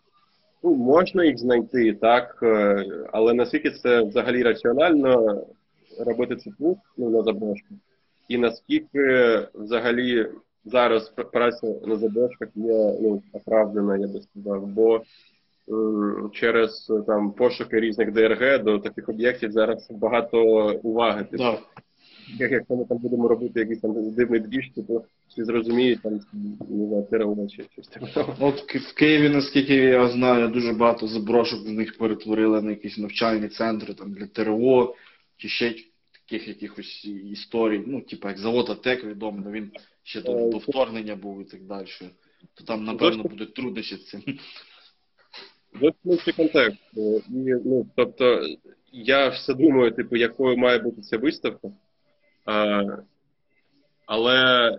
[0.62, 5.44] Ну, можна їх знайти, так, е, але наскільки це взагалі раціонально
[6.06, 7.78] робити це тут, ну, на заброшках,
[8.28, 10.26] і наскільки взагалі
[10.64, 15.02] зараз праця на заброшках є ну, оправдана, я би сказав, бо
[16.32, 20.42] через там пошуки різних ДРГ до таких об'єктів зараз багато
[20.82, 21.24] уваги.
[21.24, 21.44] Типу,
[22.38, 26.20] Як якщо ми там будемо робити якийсь там дивний двіж, то всі зрозуміють там
[26.68, 28.34] не знаю, ТРО чи щось таке.
[28.40, 33.48] От в Києві, наскільки я знаю, дуже багато заброшок з них перетворили на якісь навчальні
[33.48, 34.94] центри там, для ТРО
[35.36, 35.74] чи ще
[36.12, 37.84] таких якихось історій.
[37.86, 39.70] Ну, типу, як завод АТЕК відомий, але він
[40.02, 41.86] ще до, до вторгнення був і так далі.
[42.54, 44.22] То там, напевно, будуть труднощі з цим.
[46.04, 46.78] Зовсім контекст.
[46.96, 48.46] Е, І, ну, тобто,
[48.92, 51.68] я все думаю, типу, якою має бути ця виставка.
[52.44, 52.82] А,
[54.06, 54.78] але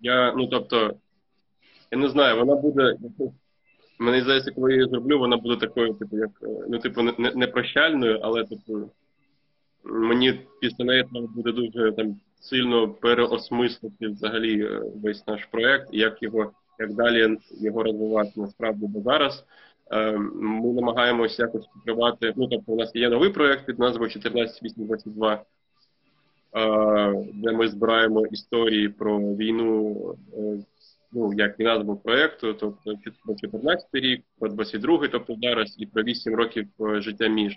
[0.00, 0.94] я, ну тобто,
[1.90, 2.96] я не знаю, вона буде.
[3.98, 7.32] Мені здається, коли я її зроблю, вона буде такою, типу, як е, ну, типу, не,
[7.34, 8.90] не- прощальною, але типу,
[9.84, 16.22] мені після неї треба буде дуже там сильно переосмислити взагалі е, весь наш проект, як
[16.22, 18.86] його, як далі його розвивати насправді.
[18.86, 19.44] Бо зараз
[19.92, 22.32] е, ми намагаємося якось покривати.
[22.36, 25.38] Ну, тобто, у нас є новий проект під назвою 14822, е,
[27.34, 29.96] де ми збираємо історії про війну.
[30.38, 30.58] е,
[31.16, 36.02] Ну, як і назва проєкту, тобто про 14 рік, про 22 тобто зараз, і про
[36.02, 37.56] 8 років е, життя між.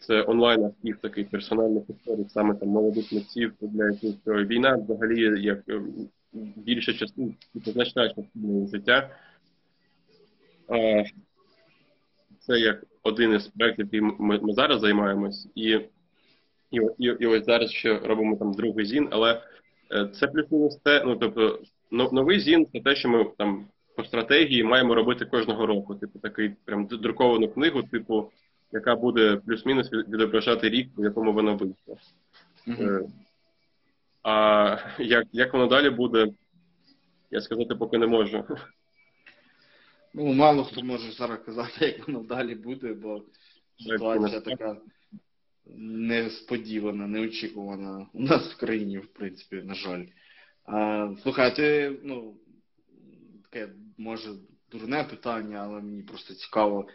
[0.00, 5.42] Це онлайн архів такий персональних історій, саме там молодих митців, для яких е, війна взагалі
[5.42, 5.64] як
[6.56, 9.10] більша частина, значна частина життя.
[12.40, 15.80] Це як один із проєктів, яким ми, ми зараз займаємось, і,
[16.70, 19.42] і, і, і ось зараз ще робимо там другий зін, але
[19.92, 24.64] е, це плюс-мінус те, ну тобто новий зін це те, що ми там по стратегії
[24.64, 25.94] маємо робити кожного року.
[25.94, 28.30] Типу такий прям друковану книгу, типу,
[28.72, 31.96] яка буде плюс-мінус відображати рік, в якому вона вийшла.
[32.68, 33.00] Е,
[34.22, 36.26] А як, як воно далі буде,
[37.30, 38.44] я сказати поки не можу.
[40.14, 43.22] Ну, мало хто може зараз казати, як воно далі буде, бо
[43.78, 44.76] ситуація така
[45.74, 50.04] несподівана, неочікувана у нас в країні, в принципі, на жаль.
[50.64, 52.34] А, слухай, ти, ну,
[53.42, 54.30] таке, може,
[54.72, 56.88] дурне питання, але мені просто цікаво.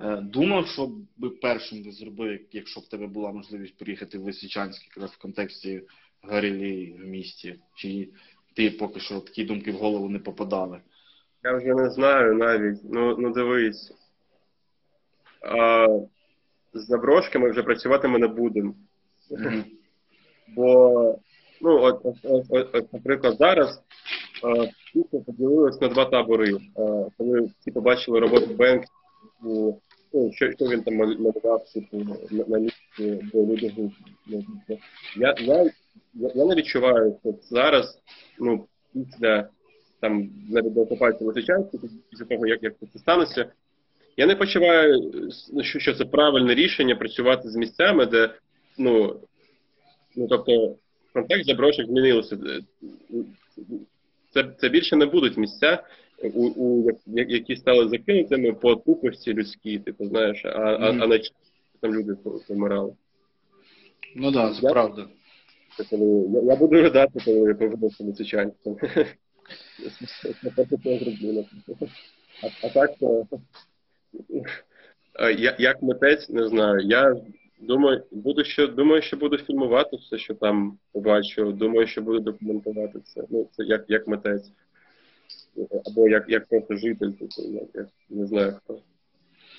[0.00, 4.84] Е, Думав, що би першим би зробив, якщо б тебе була можливість приїхати в Лисичанськ,
[4.84, 5.82] якраз в контексті
[6.22, 8.08] Гарілі в місті, чи
[8.56, 10.80] ти поки що такі думки в голову не попадали?
[11.44, 12.80] Я вже не знаю навіть.
[12.84, 13.92] Ну, ну дивись.
[15.42, 15.86] А,
[16.74, 18.74] з заброшками вже працювати ми не будемо.
[19.30, 19.64] Мгм.
[20.56, 21.18] Бо,
[21.60, 23.82] ну, от, от, от, от, наприклад, зараз
[24.44, 24.70] е,
[25.26, 26.54] поділилися на два табори.
[26.54, 26.58] Е,
[27.18, 28.88] коли всі побачили роботу Бенкс,
[30.12, 31.96] ну, що, що він там малював типу,
[32.30, 33.90] на, на місці, де люди
[35.16, 35.70] я, я,
[36.34, 37.98] я не відчуваю, що зараз,
[38.38, 39.48] ну, після
[40.00, 41.78] там навіть до окупації Лисичанську,
[42.10, 43.52] після того, як, як це станеться,
[44.18, 45.12] я не почуваю,
[45.58, 48.34] е, що, це правильне рішення працювати з місцями, де
[48.78, 49.20] ну,
[50.16, 50.76] ну тобто
[51.12, 52.38] контекст заброшок змінився.
[54.30, 55.82] Це, це більше не будуть місця,
[56.34, 61.20] у, у, які стали закинутими по тупості людській, типу, знаєш, а, а, а не
[61.80, 62.12] там люди
[62.48, 62.92] помирали.
[64.16, 65.06] Ну так, да, це Я- правда.
[65.90, 68.80] Я, я буду ридати, коли я повернуся на Січанську.
[72.42, 73.24] А, а так, е,
[75.38, 76.80] я, як митець, не знаю.
[76.80, 77.16] Я
[77.60, 81.52] думаю, буду ще думаю, що буду фільмувати все, що там побачу.
[81.52, 83.24] Думаю, що буду документувати це.
[83.30, 84.52] Ну, це як, як митець.
[85.86, 88.78] Або як, як просто житель, як, як не знаю хто.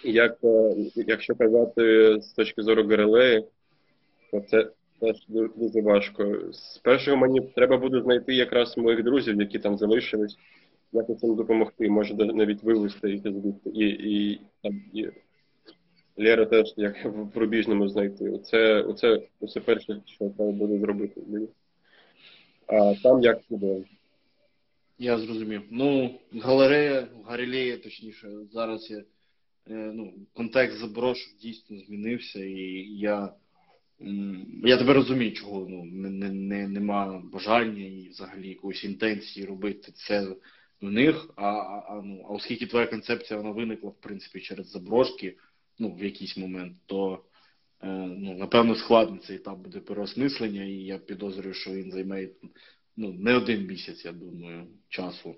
[0.03, 3.45] Як, е, якщо казати з точки зору Горелеї,
[4.31, 5.15] то це теж
[5.55, 6.39] дуже важко.
[6.51, 10.37] Спершу мені треба буде знайти якраз моїх друзів, які там залишились,
[10.91, 13.69] якось їм допомогти, може навіть вивезти їх звідти.
[13.69, 15.07] І, і, там, і
[16.17, 18.29] Лера теж як в Рубіжному знайти.
[18.29, 21.21] Оце, оце, оце перше, що треба буде зробити.
[22.67, 23.83] А там як буде.
[24.99, 25.61] Я зрозумів.
[25.71, 29.03] Ну, галерея, галерея, точніше, зараз я, е,
[29.93, 33.33] ну, контекст заброшок дійсно змінився, і я,
[34.63, 40.27] я тебе розумію, чого ну, не, не, нема бажання і взагалі якоїсь інтенції робити це
[40.81, 41.29] в них.
[41.35, 45.37] А, а, ну, а оскільки твоя концепція вона виникла, в принципі, через заброшки,
[45.79, 47.23] ну, в якийсь момент, то
[47.83, 47.87] е,
[48.17, 52.27] ну, напевно складний цей етап буде переосмислення, і я підозрюю, що він займе
[52.97, 55.35] ну, не один місяць, я думаю, часу.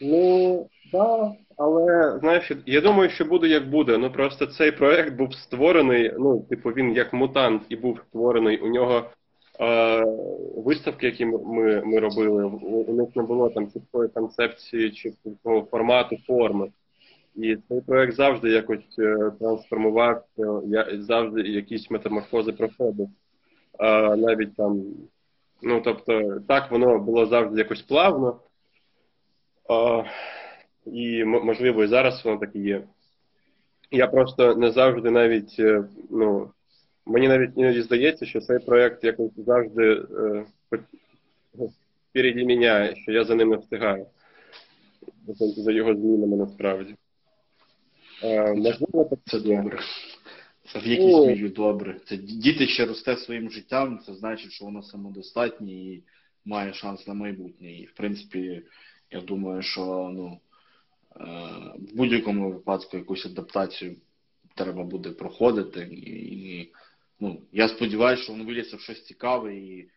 [0.00, 3.98] Ну, так, але знаєш, я думаю, що буде як буде.
[3.98, 8.58] Ну просто цей проект був створений, ну, типу, він як мутант і був створений.
[8.58, 9.10] У нього
[10.56, 16.70] виставки, які ми, ми, робили, у, них не було там чіткої концепції, чіткого формату, форми.
[17.36, 23.08] І цей проект завжди якось е, трансформувався, я, завжди якісь метаморфози проходив.
[23.80, 24.84] Е, навіть там,
[25.62, 28.40] ну тобто, так воно було завжди якось плавно.
[30.86, 32.82] І можливо і зараз воно так і є.
[33.90, 36.50] Я просто не завжди навіть, е, ну,
[37.06, 41.70] мені навіть іноді здається, що цей проєкт якось завжди е, по-
[42.10, 44.06] впереді мене, що я за ним не встигаю.
[45.28, 46.94] За, за його змінами насправді.
[48.22, 49.78] Е, можливо, так Це добре.
[50.72, 51.26] Це в якійсь Ну.
[51.26, 51.96] мірі добре.
[52.06, 56.02] Це діти ще росте своїм життям, це значить, що воно самодостатнє і
[56.44, 57.72] має шанс на майбутнє.
[57.72, 58.62] І, в принципі,
[59.10, 60.38] я думаю, що ну,
[61.20, 61.24] е,
[61.78, 63.96] в будь-якому випадку якусь адаптацію
[64.54, 65.80] треба буде проходити.
[65.92, 65.96] І,
[66.58, 66.72] і
[67.20, 69.88] ну, я сподіваюся, що воно виліться в щось цікаве і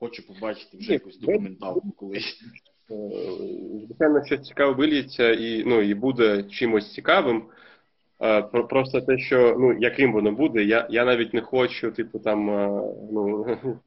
[0.00, 2.42] хочу побачити вже якусь документалку колись.
[2.90, 2.94] Е,
[3.86, 7.42] Звичайно, щось цікаве виліється і, ну, і буде чимось цікавим.
[8.22, 12.50] Е, Просто те, що ну, яким воно буде, я, я навіть не хочу, типу, там,
[12.50, 13.46] е, ну,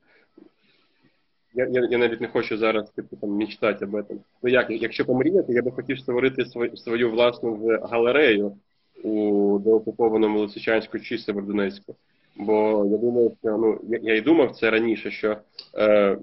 [1.53, 4.17] я, я, я навіть не хочу зараз, типу, там, мечтати об этом.
[4.43, 8.57] Ну, як, якщо помріяти, я би хотів створити свою, свою власну галерею
[9.03, 11.95] у деокупованому Лисичанську чи Северодонецьку.
[12.36, 15.38] Бо я думаю, що, ну, я, я і думав це раніше, що
[15.77, 16.17] е,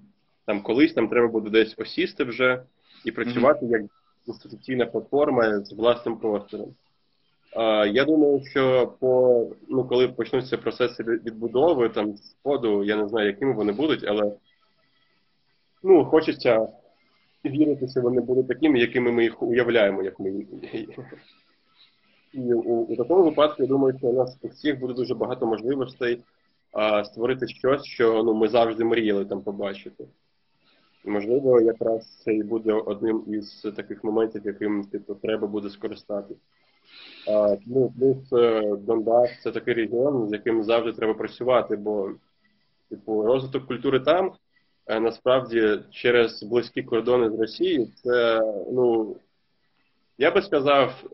[0.47, 2.63] там колись нам треба буде десь осісти вже
[3.05, 3.83] і працювати як
[4.27, 6.75] інституційна платформа з власним простором.
[7.57, 13.27] А, я думаю, що по ну, коли почнуться процеси відбудови там сходу, я не знаю,
[13.27, 14.33] якими вони будуть, але
[15.83, 16.69] ну, хочеться
[17.45, 20.47] вірити, що вони будуть такими, якими ми їх уявляємо, як ми.
[22.33, 25.47] І у, у такому випадку я думаю, що у нас у всіх буде дуже багато
[25.47, 26.19] можливостей
[26.73, 30.05] а, створити щось, що ну, ми завжди мріяли там побачити.
[31.05, 36.41] Можливо, якраз це і буде одним із таких моментів, яким типу, треба буде скористатися.
[37.29, 42.11] А, ну, плюс е, Донбас це такий регіон, з яким завжди треба працювати, бо
[42.91, 44.33] типу, розвиток культури там
[44.87, 48.41] е, насправді через близькі кордони з Росією, це,
[48.73, 49.17] ну,
[50.19, 51.05] я би сказав,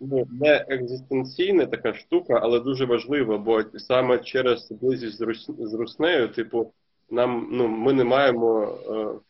[0.00, 5.50] ну, не екзистенційна така штука, але дуже важлива, бо саме через близькість з, Рус...
[5.58, 6.72] з Руснею, типу,
[7.10, 8.78] нам, ну, ми не маємо.
[8.88, 9.20] Е...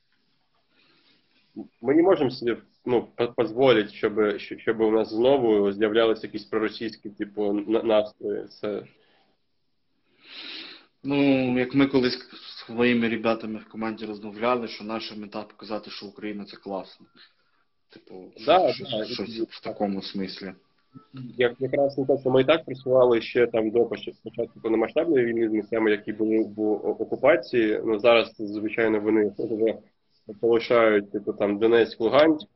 [1.82, 2.56] Ми не можемо собі
[2.86, 3.08] ну,
[3.38, 8.44] дозволити, щоб, щоб у нас знову з'являлися якісь проросійські, типу, настрої.
[8.44, 8.82] Це
[11.02, 16.06] Ну, як ми колись з своїми ребятами в команді розмовляли, що наша мета показати, що
[16.06, 17.06] Україна це класно.
[17.92, 18.14] Типу,
[18.46, 20.52] Да, щось, да, щось і- в такому смислі.
[21.36, 25.48] як, якраз не те, що ми і так працювали ще там до початку повномасштабної війни
[25.48, 26.60] з місцями, які були в
[26.90, 27.80] окупації.
[27.84, 29.74] Ну зараз, звичайно, вони вже
[30.40, 32.46] полишають, типу там Донецьк, Луганськ.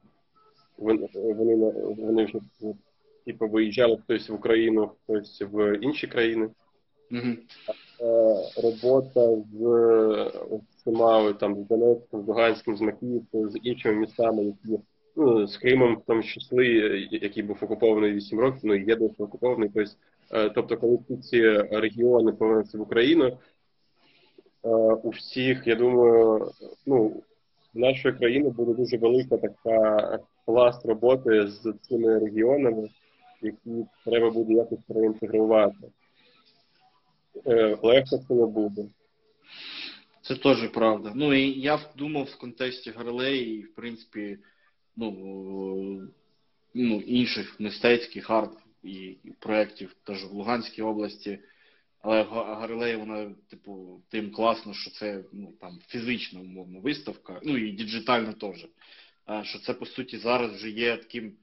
[0.78, 1.56] Вони, вони,
[1.98, 2.38] вони вже
[3.26, 6.48] типу, виїжджали хтось в Україну, хтось в інші країни.
[8.00, 10.30] Е, робота з
[10.76, 14.82] всіма там з Донецьком, з Луганськом, з Макіївкою, з іншими містами, які
[15.16, 18.96] ну з Кримом, в тому числі, е, який був окупований 8 років, ну і є
[18.96, 19.70] досі окупований.
[19.74, 19.90] Тобто,
[20.30, 23.38] е, тобто, коли всі ці регіони повернуться в Україну,
[24.64, 24.68] е,
[25.02, 26.50] у всіх, я думаю,
[26.86, 27.22] ну
[27.74, 32.88] в нашої країни буде дуже велика така пласт роботи з цими регіонами,
[33.42, 35.88] які треба буде якось переінтегрувати.
[37.46, 38.84] Е, Легко це не буде.
[40.22, 41.12] Це теж правда.
[41.14, 44.38] Ну і я думав в контексті Гарлеї, і в принципі,
[44.96, 46.08] ну,
[46.74, 51.38] ну інших мистецьких арт і, проєктів теж в Луганській області.
[52.00, 57.56] Але Га- Гарлея, вона, типу, тим класно, що це ну, там фізична умовно виставка, ну
[57.58, 58.66] і діджитальна теж.
[59.42, 61.36] Що це по суті зараз вже є таким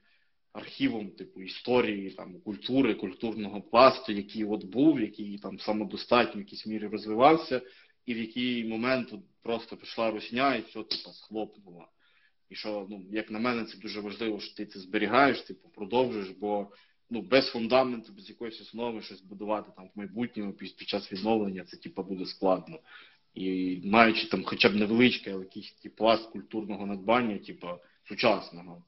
[0.53, 6.65] архівом, типу, історії, там, культури, культурного пласту, який от був, який там самодостатньо в якійсь
[6.65, 7.61] мірі розвивався,
[8.05, 11.87] і в який момент от просто пішла русня і все типу, схлопнула.
[12.51, 16.29] І що, ну, як на мене, це дуже важливо, що ти це зберігаєш, типу, продовжуєш,
[16.29, 16.67] бо
[17.09, 21.77] ну, без фундаменту, без якоїсь основи щось будувати там в майбутньому під, час відновлення, це
[21.77, 22.79] типу, буде складно.
[23.33, 27.67] І маючи там хоча б невеличкий, але якийсь типу, пласт культурного надбання, типу,
[28.07, 28.83] сучасного.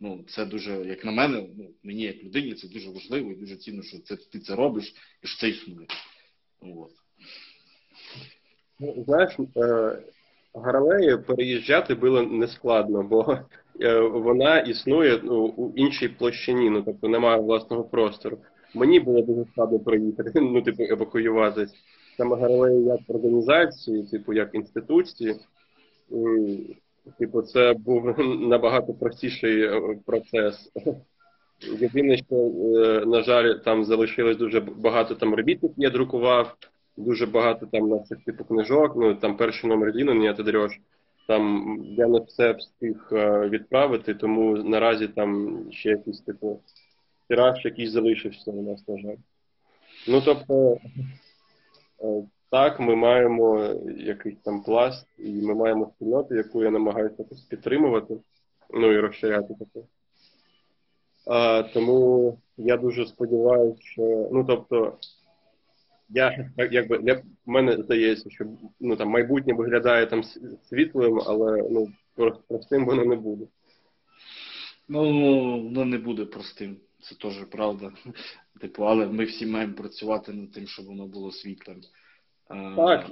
[0.00, 3.56] Ну, це дуже, як на мене, ну, мені як людині, це дуже важливо і дуже
[3.56, 5.86] цінно, що це, ти це робиш і що це існує.
[6.60, 6.90] От.
[8.80, 10.02] Ну, знаєш, е,
[10.58, 13.38] Гарлею переїжджати було нескладно, бо
[13.80, 18.38] е, вона існує ну, у іншій площині, ну тобто немає власного простору.
[18.74, 21.74] Мені було дуже складно приїхати, ну, типу, евакуюватись.
[22.16, 25.34] Саме Гарлею як організації, типу, як інституції,
[27.18, 30.72] типу, це був набагато простіший е, процес.
[31.80, 36.56] Єдине, що, е, на жаль, там залишилось дуже багато там робіт, які я друкував,
[36.98, 40.80] дуже багато там наших типу книжок, ну там перший номер Ліна, ти дрьош.
[41.26, 46.60] Там я не все встиг е, відправити, тому наразі там ще якийсь типу
[47.28, 49.16] тираж якийсь залишився у нас, на жаль.
[50.08, 50.78] Ну тобто,
[52.02, 58.16] е, так, ми маємо якийсь там пласт, і ми маємо спільноту, яку я намагаюся підтримувати,
[58.70, 59.86] ну і розширяти таке.
[61.74, 64.98] Тому я дуже сподіваюся, що ну тобто
[66.08, 68.44] я якби для мене здається, що
[68.80, 70.22] ну там майбутнє виглядає там
[70.68, 71.88] світлим, але ну
[72.48, 73.44] простим воно не буде.
[74.88, 75.00] Ну,
[75.62, 76.76] воно не буде простим.
[77.00, 77.92] Це теж правда.
[78.60, 81.80] Типу, але ми всі маємо працювати над тим, щоб воно було світлим.
[82.76, 83.06] Так.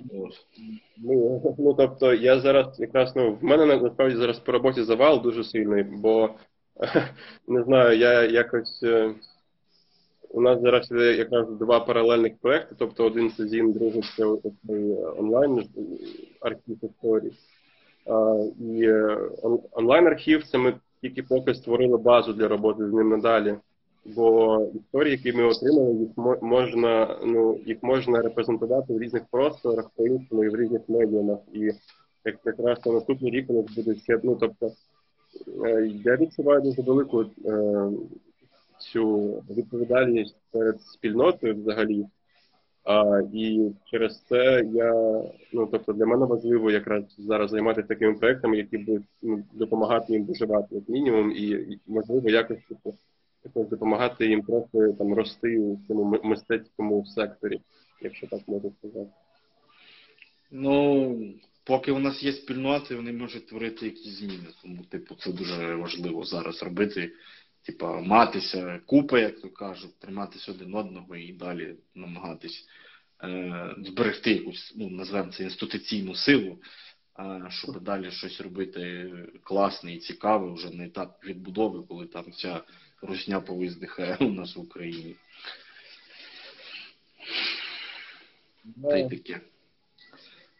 [0.97, 5.44] Ну, ну тобто, я зараз якраз ну в мене насправді зараз по роботі завал дуже
[5.44, 6.30] сильний, бо
[7.49, 9.14] не знаю, я якось е,
[10.30, 14.24] у нас зараз є якраз два паралельних проекти, тобто один це ЗІН, другий це
[15.18, 15.64] онлайн е,
[16.40, 17.32] архів історії.
[18.60, 19.18] І е,
[19.72, 23.56] онлайн-архів це ми тільки поки створили базу для роботи з ним надалі.
[24.04, 26.10] Бо історії, які ми отримали, їх
[26.42, 31.38] можна, ну, їх можна репрезентувати в різних просторах, по-іншому і в різних медіумах.
[31.52, 31.70] І
[32.24, 34.72] як якраз на наступний рік у нас буде ще, ну тобто
[35.64, 37.26] е, я відчуваю дуже велику е,
[38.93, 42.07] цю відповідальність перед спільнотою взагалі.
[42.84, 44.93] А, і через це я,
[45.53, 50.24] ну тобто для мене важливо якраз зараз займатися такими проектами, які будуть ну, допомагати їм
[50.24, 52.59] виживати як мінімум, і, і можливо якось
[53.43, 57.61] типу, допомагати їм трохи там рости у цьому мистецькому секторі,
[58.03, 59.11] якщо так можна сказати.
[60.51, 61.34] Ну,
[61.64, 64.47] поки у нас є спільноти, вони можуть творити якісь зміни.
[64.62, 67.11] Тому, типу, це дуже важливо зараз робити.
[67.66, 72.66] Типа, матися купи, як то кажуть, триматися один одного і далі намагатись
[73.22, 76.58] е, зберегти якусь, ну, назвемо це інституційну силу,
[77.18, 79.12] е, щоб далі щось робити
[79.42, 82.62] класне і цікаве вже на етап відбудови, коли там вся
[83.02, 85.16] русня повиздихає у нас в Україні.
[88.82, 89.40] Та й таке.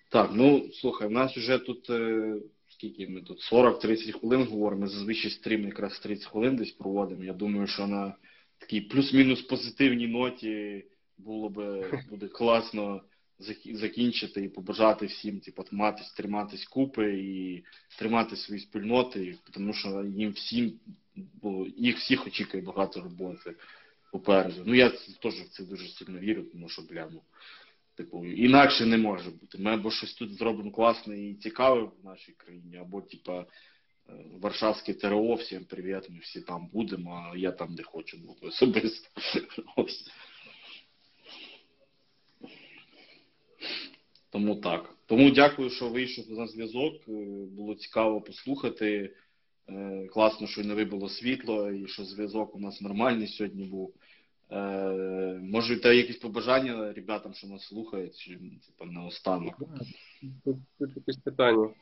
[0.09, 2.35] Так, ну слухай, в нас вже тут е,
[2.77, 4.83] скільки ми тут 40-30 хвилин говоримо.
[4.83, 7.25] Ми зазвичай стрім якраз 30 хвилин десь проводимо.
[7.25, 8.15] Я думаю, що на
[8.59, 10.85] такій плюс-мінус позитивній ноті
[11.19, 13.01] було би буде класно
[13.73, 17.65] закінчити і побажати всім, типу, матись, триматись купи і
[17.99, 20.81] тримати свої спільноти, тому що їм всім,
[21.43, 23.55] бо їх всіх очікує багато роботи
[24.13, 24.63] попереду.
[24.67, 24.91] Ну я
[25.23, 27.21] теж в це дуже сильно вірю, тому що бля, ну,
[27.97, 29.59] Типу, інакше не може бути.
[29.59, 33.47] Ми або щось тут зробимо класне і цікаве в нашій країні, або, типа, е,
[34.41, 39.09] Варшавське ТРО, всім привіт, ми всі там будемо, а я там не хочу бути особисто.
[44.31, 44.95] Тому так.
[45.07, 46.95] Тому дякую, що вийшов на зв'язок.
[47.09, 47.13] Е,
[47.51, 49.15] Було цікаво послухати.
[49.69, 53.95] Е, Класно, що не вибило світло, і що зв'язок у нас нормальний сьогодні був.
[54.51, 59.59] Е, може, та якісь побажання ребятам, що нас слухають, чи типа наостанок.
[60.45, 61.75] Тут, тут якісь питання.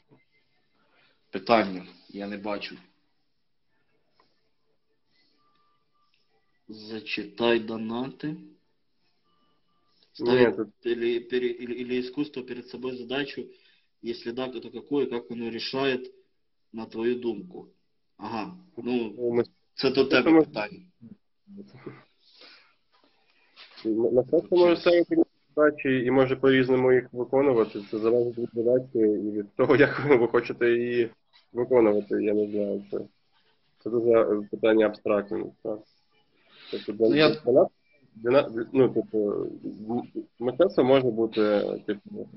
[1.31, 2.77] Питання я не бачу.
[6.69, 8.37] Зачитай донаты.
[10.21, 13.49] Нет, Ставить или, пере- или, или искусство перед собой задачу,
[14.01, 16.15] если да, то какое, как оно решает,
[16.73, 17.69] на твою думку.
[18.17, 19.45] Ага, ну, Ну, ми-
[19.75, 20.87] це до тебе питання.
[23.85, 25.17] На це може ставити
[25.57, 27.81] задачі і може по-різному їх виконувати.
[27.91, 31.11] Це залежить від задачі і від того, як ви хочете її
[31.53, 32.25] виконувати.
[32.25, 32.83] Я не знаю.
[32.91, 32.99] Це,
[33.85, 35.45] це дуже питання абстрактне.
[36.71, 40.03] Тобто Ну, я- ну, м-
[40.41, 42.29] мистецтво може бути, типу,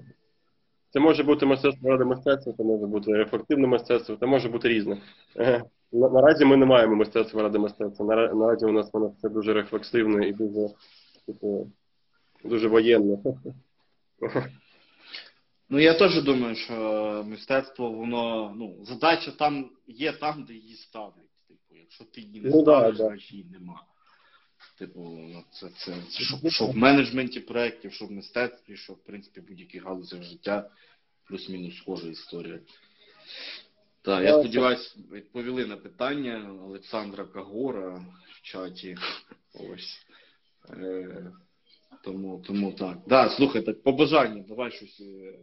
[0.89, 4.97] це може бути мистецтво ради мистецтва, це може бути рефлективне мистецтво, це може бути різне.
[5.37, 8.05] Е, наразі ми не маємо мистецтва ради мистецтва.
[8.33, 10.67] Наразі у нас воно все дуже рефлексивне і дуже,
[11.27, 11.71] типу,
[12.43, 13.17] дуже воєнне.
[15.69, 16.73] Ну, я теж думаю, що
[17.27, 21.29] мистецтво, воно, ну, задача там є там, де її ставлять.
[21.47, 23.07] Типу, якщо ти її не Ну, ставиш, да.
[23.07, 23.83] значить її нема.
[24.77, 24.99] Типу,
[25.33, 29.41] ну, це, це, це що, що в менеджменті проєктів, що в мистецтві, що в принципі
[29.41, 30.69] будь-яких галузях життя,
[31.27, 32.59] плюс-мінус схожа історія.
[34.01, 38.97] Так, я сподіваюся, відповіли на питання Олександра Кагора в чаті.
[39.53, 40.06] Ось.
[40.73, 41.31] Е,
[42.03, 42.97] тому, тому так.
[43.07, 45.39] Да, слухай, так побажання, давай щось е,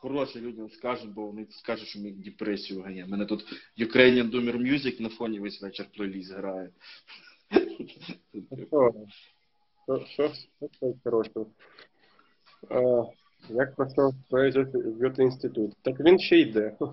[0.00, 3.08] хороше людям скажемо, бо вони скажуть, що в депресію ганяємо.
[3.08, 3.44] У мене тут
[3.78, 6.70] Ukrainian Doomer Music на фоні весь вечір плейліст грає.
[10.14, 10.32] Що,
[11.04, 11.46] хорошого?
[13.50, 15.72] Як пройшов в інститут?
[15.82, 16.76] Так він ще йде.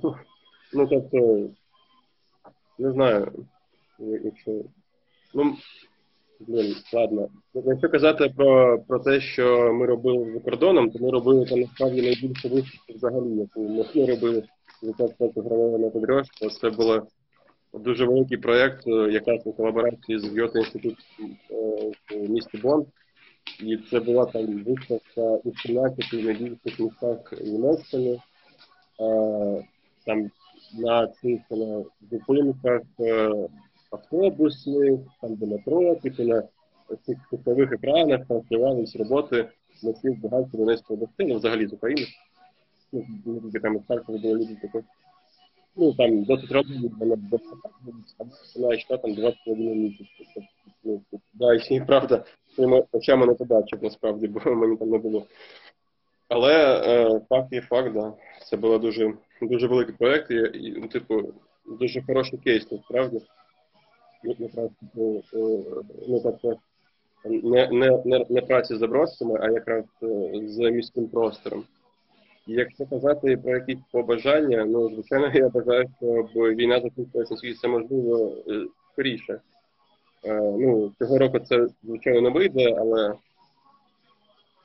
[0.74, 1.50] Ну, тобто,
[2.80, 3.46] не знаю,
[4.00, 4.64] якщо.
[5.34, 5.58] Ну,
[6.40, 7.28] блін, ладно.
[7.54, 12.02] Якщо казати про, про те, що ми робили за кордоном, то ми робили там насправді
[12.02, 13.62] найбільше виступів взагалі, яку
[13.96, 14.44] ми робили
[14.82, 16.50] з гравого на Подрьошку.
[16.50, 17.08] Це було
[17.74, 21.06] дуже великий проєкт, е, якраз у колаборації з Гьоте інститутом
[21.52, 22.86] е, в місті Бонн.
[23.64, 28.20] І це була там виставка у 17 найбільших містах Німеччини.
[29.02, 29.64] Е,
[30.06, 30.32] Там
[30.74, 31.40] на цих
[32.12, 32.82] зупинках
[33.92, 36.44] автобусних, там де метро, типу на
[37.06, 39.50] цих цифрових екранах транслювались роботи
[39.84, 42.08] митців багатьох Донецької області, ну взагалі з України.
[43.26, 44.84] Ну, тільки там із Харкова були люди також.
[45.76, 47.18] Ну, там досить розумні, вона
[48.56, 50.08] вона йшла там 21 місяць.
[50.18, 50.48] Тобто,
[50.84, 51.02] Ну,
[51.34, 52.24] да, і правда,
[52.56, 55.26] своїми очами не побачив насправді, бо мені там не було.
[56.30, 58.14] Але е, факт є факт, да.
[58.50, 61.34] Це був дуже, дуже великий проєкт, і, і ну, типу,
[61.80, 63.22] дуже хороший кейс, насправді.
[64.28, 65.38] Ну, Якраз типу, е,
[66.08, 66.58] ну, тобто,
[67.26, 71.64] не, не, не, не праці з забросами, а якраз е, з міським простором.
[72.48, 78.66] Якщо казати про якісь побажання, ну звичайно, я бажаю, щоб війна закінчилася наскільки можливо е,
[78.94, 79.42] скоріше.
[80.24, 83.14] Е, ну, цього року це звичайно не вийде, але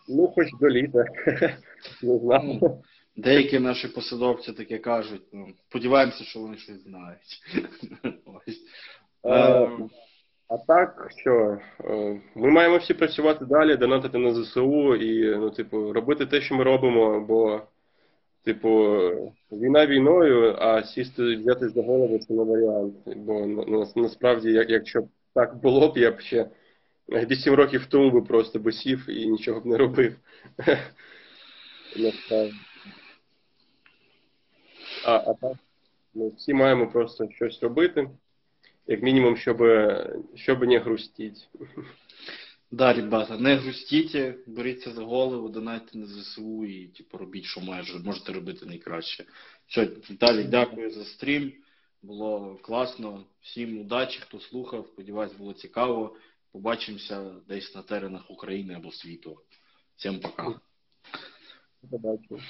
[0.09, 1.05] ну, хоч до літа.
[2.03, 2.83] Не знаю.
[3.17, 5.23] Деякі наші посадовці таке кажуть.
[5.33, 7.43] Ну, сподіваємося, що вони щось знають.
[8.25, 8.61] Ось.
[9.25, 9.69] Е,
[10.49, 15.93] А так, що е, ми маємо всі працювати далі, донатити на ЗСУ і, ну, типу,
[15.93, 17.61] робити те, що ми робимо, бо,
[18.45, 18.69] типу,
[19.53, 22.95] війна війною, а сісти взяти за голову це не варіант.
[23.17, 26.47] Бо на- на- насправді, як, якщо б так було б, я б ще
[27.09, 30.17] 8 років тому би просто би сів і нічого б не робив.
[35.07, 35.53] А так,
[36.15, 38.09] ми всі маємо просто щось робити
[38.87, 39.59] як мінімум, щоб,
[40.35, 41.41] щоб не грустити.
[42.71, 44.17] Да, ребята, не грустіть,
[44.47, 49.25] беріться за голову, донайте на ЗСУ і типу, робіть, що майже можете робити найкраще.
[49.67, 51.53] Все, Віталій, дякую за стрім.
[52.03, 53.25] Було класно.
[53.41, 54.87] Всім удачі, хто слухав.
[54.87, 56.17] Сподіваюсь, було цікаво.
[56.53, 59.39] Побачимося десь на теренах України або світу.
[59.97, 60.61] Всім пока.
[61.91, 62.41] Побачимо.